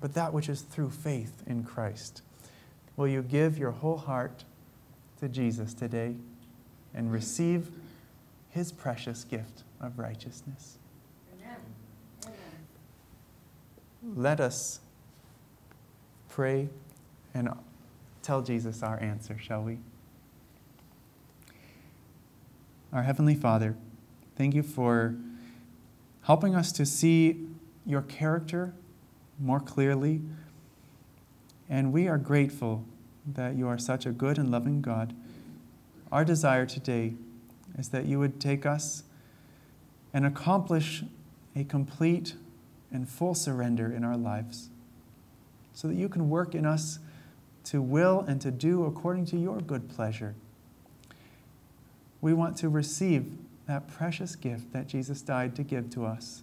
but 0.00 0.14
that 0.14 0.32
which 0.32 0.48
is 0.48 0.62
through 0.62 0.90
faith 0.90 1.44
in 1.46 1.62
Christ? 1.62 2.22
Will 2.96 3.06
you 3.06 3.22
give 3.22 3.56
your 3.56 3.70
whole 3.70 3.98
heart 3.98 4.42
to 5.20 5.28
Jesus 5.28 5.74
today 5.74 6.16
and 6.92 7.12
receive 7.12 7.70
his 8.50 8.72
precious 8.72 9.22
gift 9.22 9.62
of 9.80 9.96
righteousness? 9.96 10.78
Amen. 11.38 11.56
Amen. 12.24 14.16
Let 14.16 14.40
us 14.40 14.80
pray 16.28 16.68
and 17.32 17.48
tell 18.22 18.42
Jesus 18.42 18.82
our 18.82 19.00
answer, 19.00 19.38
shall 19.38 19.62
we? 19.62 19.78
Our 22.94 23.02
Heavenly 23.02 23.34
Father, 23.34 23.74
thank 24.36 24.54
you 24.54 24.62
for 24.62 25.16
helping 26.22 26.54
us 26.54 26.70
to 26.70 26.86
see 26.86 27.44
your 27.84 28.02
character 28.02 28.72
more 29.40 29.58
clearly. 29.58 30.20
And 31.68 31.92
we 31.92 32.06
are 32.06 32.18
grateful 32.18 32.84
that 33.26 33.56
you 33.56 33.66
are 33.66 33.78
such 33.78 34.06
a 34.06 34.12
good 34.12 34.38
and 34.38 34.48
loving 34.48 34.80
God. 34.80 35.12
Our 36.12 36.24
desire 36.24 36.66
today 36.66 37.14
is 37.76 37.88
that 37.88 38.04
you 38.04 38.20
would 38.20 38.40
take 38.40 38.64
us 38.64 39.02
and 40.12 40.24
accomplish 40.24 41.02
a 41.56 41.64
complete 41.64 42.34
and 42.92 43.08
full 43.08 43.34
surrender 43.34 43.92
in 43.92 44.04
our 44.04 44.16
lives 44.16 44.68
so 45.72 45.88
that 45.88 45.96
you 45.96 46.08
can 46.08 46.30
work 46.30 46.54
in 46.54 46.64
us 46.64 47.00
to 47.64 47.82
will 47.82 48.20
and 48.20 48.40
to 48.40 48.52
do 48.52 48.84
according 48.84 49.26
to 49.26 49.36
your 49.36 49.58
good 49.58 49.88
pleasure. 49.88 50.36
We 52.24 52.32
want 52.32 52.56
to 52.56 52.70
receive 52.70 53.30
that 53.66 53.86
precious 53.86 54.34
gift 54.34 54.72
that 54.72 54.86
Jesus 54.86 55.20
died 55.20 55.54
to 55.56 55.62
give 55.62 55.90
to 55.90 56.06
us 56.06 56.42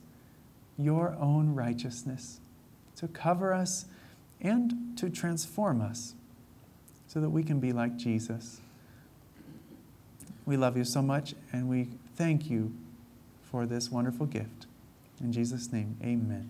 your 0.77 1.15
own 1.19 1.55
righteousness 1.55 2.39
to 2.97 3.07
cover 3.07 3.51
us 3.51 3.85
and 4.39 4.95
to 4.95 5.09
transform 5.09 5.81
us 5.81 6.13
so 7.07 7.19
that 7.19 7.31
we 7.31 7.41
can 7.41 7.59
be 7.59 7.73
like 7.73 7.97
Jesus. 7.97 8.61
We 10.45 10.55
love 10.55 10.77
you 10.77 10.83
so 10.83 11.01
much 11.01 11.33
and 11.51 11.67
we 11.67 11.87
thank 12.15 12.47
you 12.47 12.71
for 13.41 13.65
this 13.65 13.89
wonderful 13.89 14.27
gift. 14.27 14.67
In 15.19 15.33
Jesus' 15.33 15.71
name, 15.73 15.97
amen. 16.03 16.47